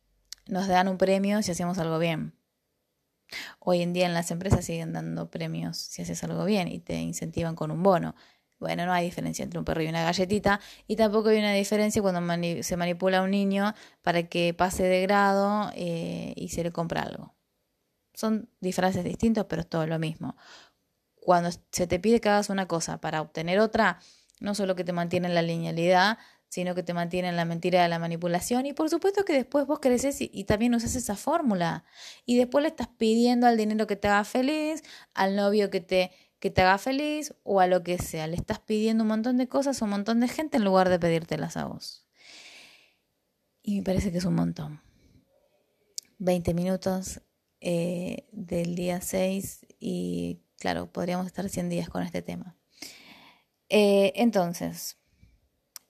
nos 0.45 0.69
dan 0.69 0.89
un 0.89 0.99
premio 0.99 1.43
si 1.43 1.53
hacemos 1.53 1.79
algo 1.79 1.99
bien. 1.99 2.35
Hoy 3.59 3.81
en 3.81 3.95
día 3.95 4.05
en 4.05 4.13
las 4.13 4.31
empresas 4.31 4.67
siguen 4.67 4.93
dando 4.93 5.31
premios 5.31 5.79
si 5.79 6.03
haces 6.03 6.23
algo 6.25 6.45
bien 6.45 6.69
y 6.69 6.79
te 6.79 7.01
incentivan 7.01 7.57
con 7.57 7.71
un 7.71 7.83
bono. 7.83 8.15
Bueno, 8.59 8.87
no 8.87 8.93
hay 8.93 9.05
diferencia 9.05 9.45
entre 9.45 9.59
un 9.59 9.65
perro 9.65 9.83
y 9.83 9.89
una 9.89 10.03
galletita 10.03 10.61
y 10.89 10.97
tampoco 10.97 11.29
hay 11.29 11.39
una 11.39 11.53
diferencia 11.53 12.03
cuando 12.03 12.21
se 12.63 12.77
manipula 12.77 13.19
a 13.19 13.23
un 13.23 13.31
niño 13.31 13.73
para 14.03 14.25
que 14.25 14.53
pase 14.53 14.83
de 14.83 15.03
grado 15.03 15.71
eh, 15.75 16.33
y 16.37 16.49
se 16.49 16.65
le 16.65 16.73
compra 16.73 17.03
algo 17.03 17.37
Son 18.15 18.51
disfraces 18.61 19.05
distintos, 19.05 19.47
pero 19.49 19.63
es 19.63 19.69
todo 19.69 19.87
lo 19.87 19.99
mismo. 19.99 20.37
Cuando 21.15 21.51
se 21.73 21.87
te 21.87 22.01
pide 22.01 22.21
que 22.21 22.29
hagas 22.31 22.51
una 22.51 22.67
cosa 22.67 23.01
para 23.01 23.21
obtener 23.21 23.61
otra, 23.61 24.01
no 24.41 24.55
solo 24.55 24.75
que 24.75 24.85
te 24.85 24.93
mantiene 24.93 25.29
en 25.29 25.35
la 25.35 25.43
linealidad, 25.43 26.19
sino 26.49 26.75
que 26.75 26.83
te 26.83 26.95
mantiene 26.95 27.29
en 27.29 27.37
la 27.37 27.45
mentira 27.45 27.83
de 27.83 27.89
la 27.89 27.99
manipulación. 27.99 28.67
Y 28.67 28.73
por 28.73 28.91
supuesto 28.91 29.25
que 29.25 29.35
después 29.35 29.67
vos 29.67 29.81
creces 29.81 30.21
y, 30.21 30.31
y, 30.33 30.45
también 30.45 30.75
usas 30.75 30.97
esa 30.97 31.17
fórmula. 31.17 31.85
Y 32.25 32.39
después 32.39 32.63
le 32.63 32.69
estás 32.69 32.89
pidiendo 32.89 33.47
al 33.47 33.57
dinero 33.57 33.87
que 33.87 33.97
te 33.97 34.09
haga 34.09 34.25
feliz, 34.25 34.83
al 35.15 35.37
novio 35.37 35.71
que 35.71 35.81
te, 35.81 36.11
que 36.41 36.51
te 36.51 36.63
haga 36.63 36.79
feliz 36.79 37.35
o 37.43 37.61
a 37.61 37.67
lo 37.67 37.83
que 37.83 37.99
sea. 37.99 38.27
Le 38.27 38.37
estás 38.37 38.61
pidiendo 38.61 39.05
un 39.05 39.09
montón 39.09 39.37
de 39.37 39.49
cosas 39.49 39.81
a 39.81 39.85
un 39.85 39.91
montón 39.91 40.21
de 40.21 40.29
gente 40.29 40.57
en 40.57 40.65
lugar 40.65 40.89
de 40.89 40.99
pedírtelas 40.99 41.57
a 41.57 41.67
vos. 41.67 42.07
Y 43.63 43.79
me 43.79 43.83
parece 43.83 44.13
que 44.13 44.19
es 44.19 44.25
un 44.25 44.35
montón. 44.35 44.81
20 46.19 46.55
minutos 46.55 47.23
eh, 47.61 48.29
del 48.33 48.75
día 48.75 49.01
6 49.01 49.67
y 49.79 50.41
claro, 50.59 50.91
podríamos 50.93 51.27
estar 51.27 51.49
100 51.49 51.69
días 51.69 51.89
con 51.89 52.03
este 52.03 52.23
tema. 52.23 52.57
Eh, 53.69 54.13
entonces, 54.17 54.97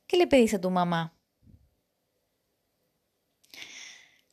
¿qué 0.06 0.16
le 0.16 0.26
pedís 0.26 0.54
a 0.54 0.60
tu 0.60 0.70
mamá? 0.70 1.14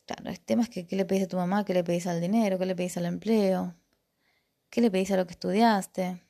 Claro, 0.06 0.30
el 0.30 0.40
tema 0.40 0.64
es 0.64 0.70
que 0.70 0.86
¿qué 0.86 0.96
le 0.96 1.06
pedís 1.06 1.24
a 1.24 1.28
tu 1.28 1.38
mamá? 1.38 1.66
¿Qué 1.66 1.74
le 1.74 1.84
pedís 1.84 2.08
al 2.08 2.22
dinero? 2.22 2.60
¿Qué 2.60 2.66
le 2.66 2.76
pedís 2.76 2.98
al 2.98 3.06
empleo? 3.06 3.76
¿Qué 4.70 4.82
le 4.82 4.92
pedís 4.92 5.12
a 5.12 5.18
lo 5.18 5.26
que 5.26 5.34
estudiaste? 5.34 6.22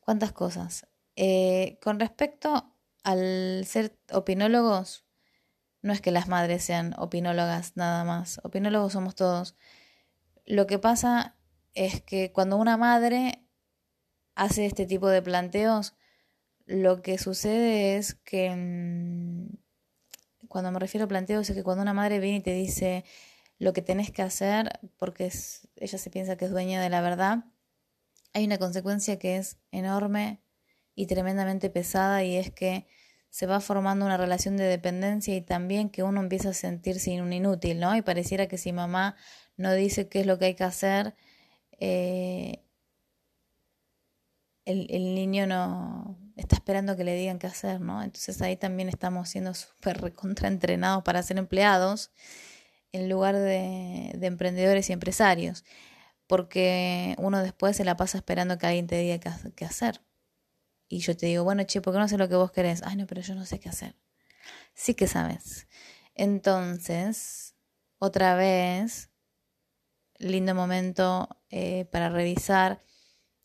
¿Cuántas 0.00 0.32
cosas? 0.32 0.86
Eh, 1.16 1.78
con 1.82 2.00
respecto 2.00 2.74
al 3.04 3.64
ser 3.66 3.98
opinólogos, 4.12 5.04
no 5.82 5.92
es 5.92 6.00
que 6.00 6.10
las 6.10 6.28
madres 6.28 6.64
sean 6.64 6.94
opinólogas 6.98 7.76
nada 7.76 8.04
más, 8.04 8.40
opinólogos 8.44 8.92
somos 8.92 9.14
todos. 9.14 9.56
Lo 10.46 10.66
que 10.66 10.78
pasa 10.78 11.36
es 11.74 12.02
que 12.02 12.32
cuando 12.32 12.56
una 12.56 12.76
madre 12.76 13.44
hace 14.34 14.66
este 14.66 14.86
tipo 14.86 15.08
de 15.08 15.22
planteos, 15.22 15.94
lo 16.66 17.02
que 17.02 17.18
sucede 17.18 17.96
es 17.96 18.14
que, 18.14 18.50
mm, 18.50 19.56
cuando 20.48 20.72
me 20.72 20.78
refiero 20.78 21.04
a 21.04 21.08
planteos, 21.08 21.48
es 21.50 21.56
que 21.56 21.62
cuando 21.62 21.82
una 21.82 21.94
madre 21.94 22.20
viene 22.20 22.38
y 22.38 22.42
te 22.42 22.54
dice 22.54 23.04
lo 23.60 23.74
que 23.74 23.82
tenés 23.82 24.10
que 24.10 24.22
hacer, 24.22 24.80
porque 24.96 25.30
ella 25.76 25.98
se 25.98 26.10
piensa 26.10 26.36
que 26.36 26.46
es 26.46 26.50
dueña 26.50 26.82
de 26.82 26.88
la 26.88 27.02
verdad, 27.02 27.44
hay 28.32 28.46
una 28.46 28.56
consecuencia 28.56 29.18
que 29.18 29.36
es 29.36 29.58
enorme 29.70 30.40
y 30.94 31.06
tremendamente 31.06 31.68
pesada 31.68 32.24
y 32.24 32.36
es 32.36 32.50
que 32.50 32.86
se 33.28 33.46
va 33.46 33.60
formando 33.60 34.06
una 34.06 34.16
relación 34.16 34.56
de 34.56 34.64
dependencia 34.64 35.36
y 35.36 35.42
también 35.42 35.90
que 35.90 36.02
uno 36.02 36.20
empieza 36.20 36.48
a 36.48 36.54
sentirse 36.54 37.20
un 37.20 37.34
inútil, 37.34 37.80
¿no? 37.80 37.94
Y 37.94 38.02
pareciera 38.02 38.48
que 38.48 38.56
si 38.56 38.72
mamá 38.72 39.14
no 39.58 39.74
dice 39.74 40.08
qué 40.08 40.20
es 40.20 40.26
lo 40.26 40.38
que 40.38 40.46
hay 40.46 40.54
que 40.54 40.64
hacer, 40.64 41.14
eh, 41.78 42.64
el, 44.64 44.86
el, 44.90 45.14
niño 45.14 45.46
no 45.46 46.18
está 46.36 46.56
esperando 46.56 46.96
que 46.96 47.04
le 47.04 47.14
digan 47.14 47.38
qué 47.38 47.46
hacer, 47.46 47.80
¿no? 47.82 48.02
Entonces 48.02 48.40
ahí 48.40 48.56
también 48.56 48.88
estamos 48.88 49.28
siendo 49.28 49.52
súper 49.52 50.00
recontraentrenados 50.00 51.04
para 51.04 51.22
ser 51.22 51.36
empleados 51.36 52.10
en 52.92 53.08
lugar 53.08 53.36
de, 53.36 54.12
de, 54.14 54.26
emprendedores 54.26 54.90
y 54.90 54.92
empresarios, 54.92 55.64
porque 56.26 57.14
uno 57.18 57.42
después 57.42 57.76
se 57.76 57.84
la 57.84 57.96
pasa 57.96 58.18
esperando 58.18 58.58
que 58.58 58.66
alguien 58.66 58.86
te 58.86 58.98
diga 58.98 59.18
qué 59.54 59.64
hacer 59.64 60.00
y 60.92 60.98
yo 60.98 61.16
te 61.16 61.26
digo, 61.26 61.44
bueno, 61.44 61.62
che, 61.62 61.80
¿por 61.80 61.94
qué 61.94 62.00
no 62.00 62.08
sé 62.08 62.18
lo 62.18 62.28
que 62.28 62.34
vos 62.34 62.50
querés? 62.50 62.82
Ay, 62.84 62.96
no, 62.96 63.06
pero 63.06 63.22
yo 63.22 63.36
no 63.36 63.46
sé 63.46 63.60
qué 63.60 63.68
hacer. 63.68 63.94
Sí 64.74 64.94
que 64.94 65.06
sabes. 65.06 65.68
Entonces, 66.16 67.54
otra 67.98 68.34
vez, 68.34 69.08
lindo 70.18 70.52
momento 70.52 71.28
eh, 71.48 71.84
para 71.92 72.08
revisar 72.08 72.82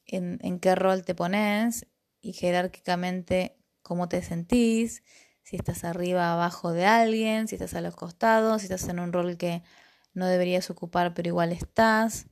en, 0.08 0.40
en 0.42 0.60
qué 0.60 0.74
rol 0.74 1.06
te 1.06 1.14
pones 1.14 1.86
y 2.20 2.34
jerárquicamente 2.34 3.60
cómo 3.84 4.10
te 4.10 4.24
sentís, 4.24 5.04
si 5.46 5.58
estás 5.58 5.84
arriba, 5.84 6.34
abajo 6.34 6.72
de 6.72 6.86
alguien, 6.86 7.48
si 7.48 7.56
estás 7.56 7.76
a 7.76 7.82
los 7.82 7.96
costados, 7.96 8.62
si 8.62 8.66
estás 8.66 8.90
en 8.90 9.00
un 9.00 9.14
rol 9.14 9.38
que 9.38 9.64
no 10.14 10.26
deberías 10.28 10.70
ocupar 10.72 11.14
pero 11.14 11.30
igual 11.30 11.52
estás, 11.52 12.28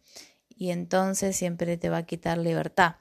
y 0.49 0.71
entonces 0.71 1.35
siempre 1.35 1.77
te 1.77 1.89
va 1.89 1.97
a 1.97 2.05
quitar 2.07 2.39
libertad. 2.39 2.95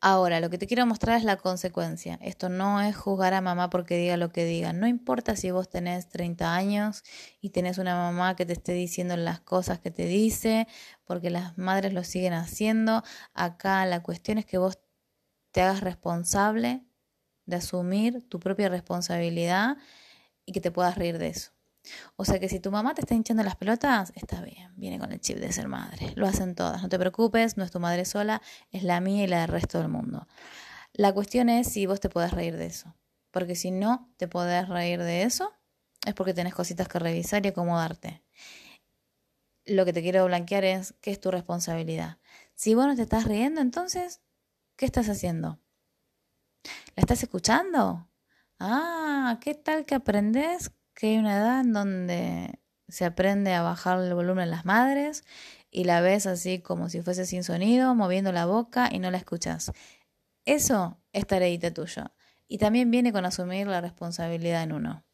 Ahora, 0.00 0.40
lo 0.40 0.50
que 0.50 0.58
te 0.58 0.66
quiero 0.66 0.84
mostrar 0.86 1.16
es 1.16 1.24
la 1.24 1.36
consecuencia. 1.38 2.18
Esto 2.20 2.50
no 2.50 2.82
es 2.82 2.94
juzgar 2.94 3.32
a 3.32 3.40
mamá 3.40 3.70
porque 3.70 3.96
diga 3.96 4.18
lo 4.18 4.30
que 4.32 4.44
diga. 4.44 4.74
No 4.74 4.86
importa 4.86 5.34
si 5.34 5.50
vos 5.50 5.70
tenés 5.70 6.08
30 6.10 6.54
años 6.54 7.04
y 7.40 7.50
tenés 7.50 7.78
una 7.78 7.96
mamá 7.96 8.36
que 8.36 8.44
te 8.44 8.52
esté 8.52 8.72
diciendo 8.72 9.16
las 9.16 9.40
cosas 9.40 9.78
que 9.80 9.90
te 9.90 10.04
dice, 10.06 10.66
porque 11.04 11.30
las 11.30 11.56
madres 11.56 11.94
lo 11.94 12.04
siguen 12.04 12.34
haciendo. 12.34 13.02
Acá 13.32 13.86
la 13.86 14.02
cuestión 14.02 14.36
es 14.38 14.44
que 14.46 14.58
vos 14.58 14.78
te 15.52 15.62
hagas 15.62 15.80
responsable 15.80 16.84
de 17.46 17.56
asumir 17.56 18.28
tu 18.28 18.40
propia 18.40 18.68
responsabilidad 18.68 19.76
y 20.46 20.52
que 20.52 20.60
te 20.60 20.70
puedas 20.70 20.96
reír 20.96 21.18
de 21.18 21.28
eso. 21.28 21.52
O 22.16 22.24
sea 22.24 22.38
que 22.38 22.48
si 22.48 22.60
tu 22.60 22.70
mamá 22.70 22.94
te 22.94 23.02
está 23.02 23.14
hinchando 23.14 23.42
las 23.42 23.56
pelotas, 23.56 24.12
está 24.16 24.40
bien, 24.40 24.72
viene 24.76 24.98
con 24.98 25.12
el 25.12 25.20
chip 25.20 25.38
de 25.38 25.52
ser 25.52 25.68
madre. 25.68 26.12
Lo 26.16 26.26
hacen 26.26 26.54
todas, 26.54 26.82
no 26.82 26.88
te 26.88 26.98
preocupes, 26.98 27.56
no 27.56 27.64
es 27.64 27.70
tu 27.70 27.80
madre 27.80 28.04
sola, 28.04 28.40
es 28.70 28.82
la 28.82 29.00
mía 29.00 29.24
y 29.24 29.26
la 29.26 29.40
del 29.40 29.48
resto 29.48 29.78
del 29.78 29.88
mundo. 29.88 30.26
La 30.92 31.12
cuestión 31.12 31.48
es 31.48 31.68
si 31.68 31.86
vos 31.86 32.00
te 32.00 32.08
podés 32.08 32.32
reír 32.32 32.56
de 32.56 32.66
eso. 32.66 32.94
Porque 33.30 33.56
si 33.56 33.70
no 33.70 34.08
te 34.16 34.28
podés 34.28 34.68
reír 34.68 35.02
de 35.02 35.24
eso, 35.24 35.52
es 36.06 36.14
porque 36.14 36.34
tenés 36.34 36.54
cositas 36.54 36.88
que 36.88 36.98
revisar 36.98 37.44
y 37.44 37.48
acomodarte. 37.48 38.22
Lo 39.66 39.84
que 39.84 39.92
te 39.92 40.02
quiero 40.02 40.24
blanquear 40.26 40.64
es 40.64 40.94
qué 41.00 41.10
es 41.10 41.20
tu 41.20 41.30
responsabilidad. 41.30 42.18
Si 42.54 42.74
vos 42.74 42.86
no 42.86 42.94
te 42.94 43.02
estás 43.02 43.24
riendo, 43.24 43.60
entonces, 43.60 44.20
¿qué 44.76 44.86
estás 44.86 45.08
haciendo? 45.08 45.58
¿La 46.96 47.00
estás 47.00 47.22
escuchando? 47.22 48.08
Ah, 48.58 49.38
¿qué 49.40 49.54
tal 49.54 49.84
que 49.84 49.94
aprendes 49.94 50.72
que 50.94 51.08
hay 51.08 51.18
una 51.18 51.36
edad 51.36 51.60
en 51.60 51.72
donde 51.72 52.60
se 52.88 53.04
aprende 53.04 53.52
a 53.54 53.62
bajar 53.62 54.00
el 54.00 54.14
volumen 54.14 54.50
las 54.50 54.64
madres 54.64 55.24
y 55.70 55.84
la 55.84 56.00
ves 56.00 56.26
así 56.26 56.60
como 56.60 56.88
si 56.88 57.02
fuese 57.02 57.26
sin 57.26 57.42
sonido, 57.42 57.94
moviendo 57.94 58.30
la 58.32 58.46
boca 58.46 58.88
y 58.92 58.98
no 59.00 59.10
la 59.10 59.18
escuchas. 59.18 59.72
Eso 60.44 60.98
es 61.12 61.26
tareita 61.26 61.72
tuyo. 61.72 62.12
Y 62.46 62.58
también 62.58 62.90
viene 62.90 63.12
con 63.12 63.24
asumir 63.24 63.66
la 63.66 63.80
responsabilidad 63.80 64.62
en 64.62 64.72
uno. 64.72 65.04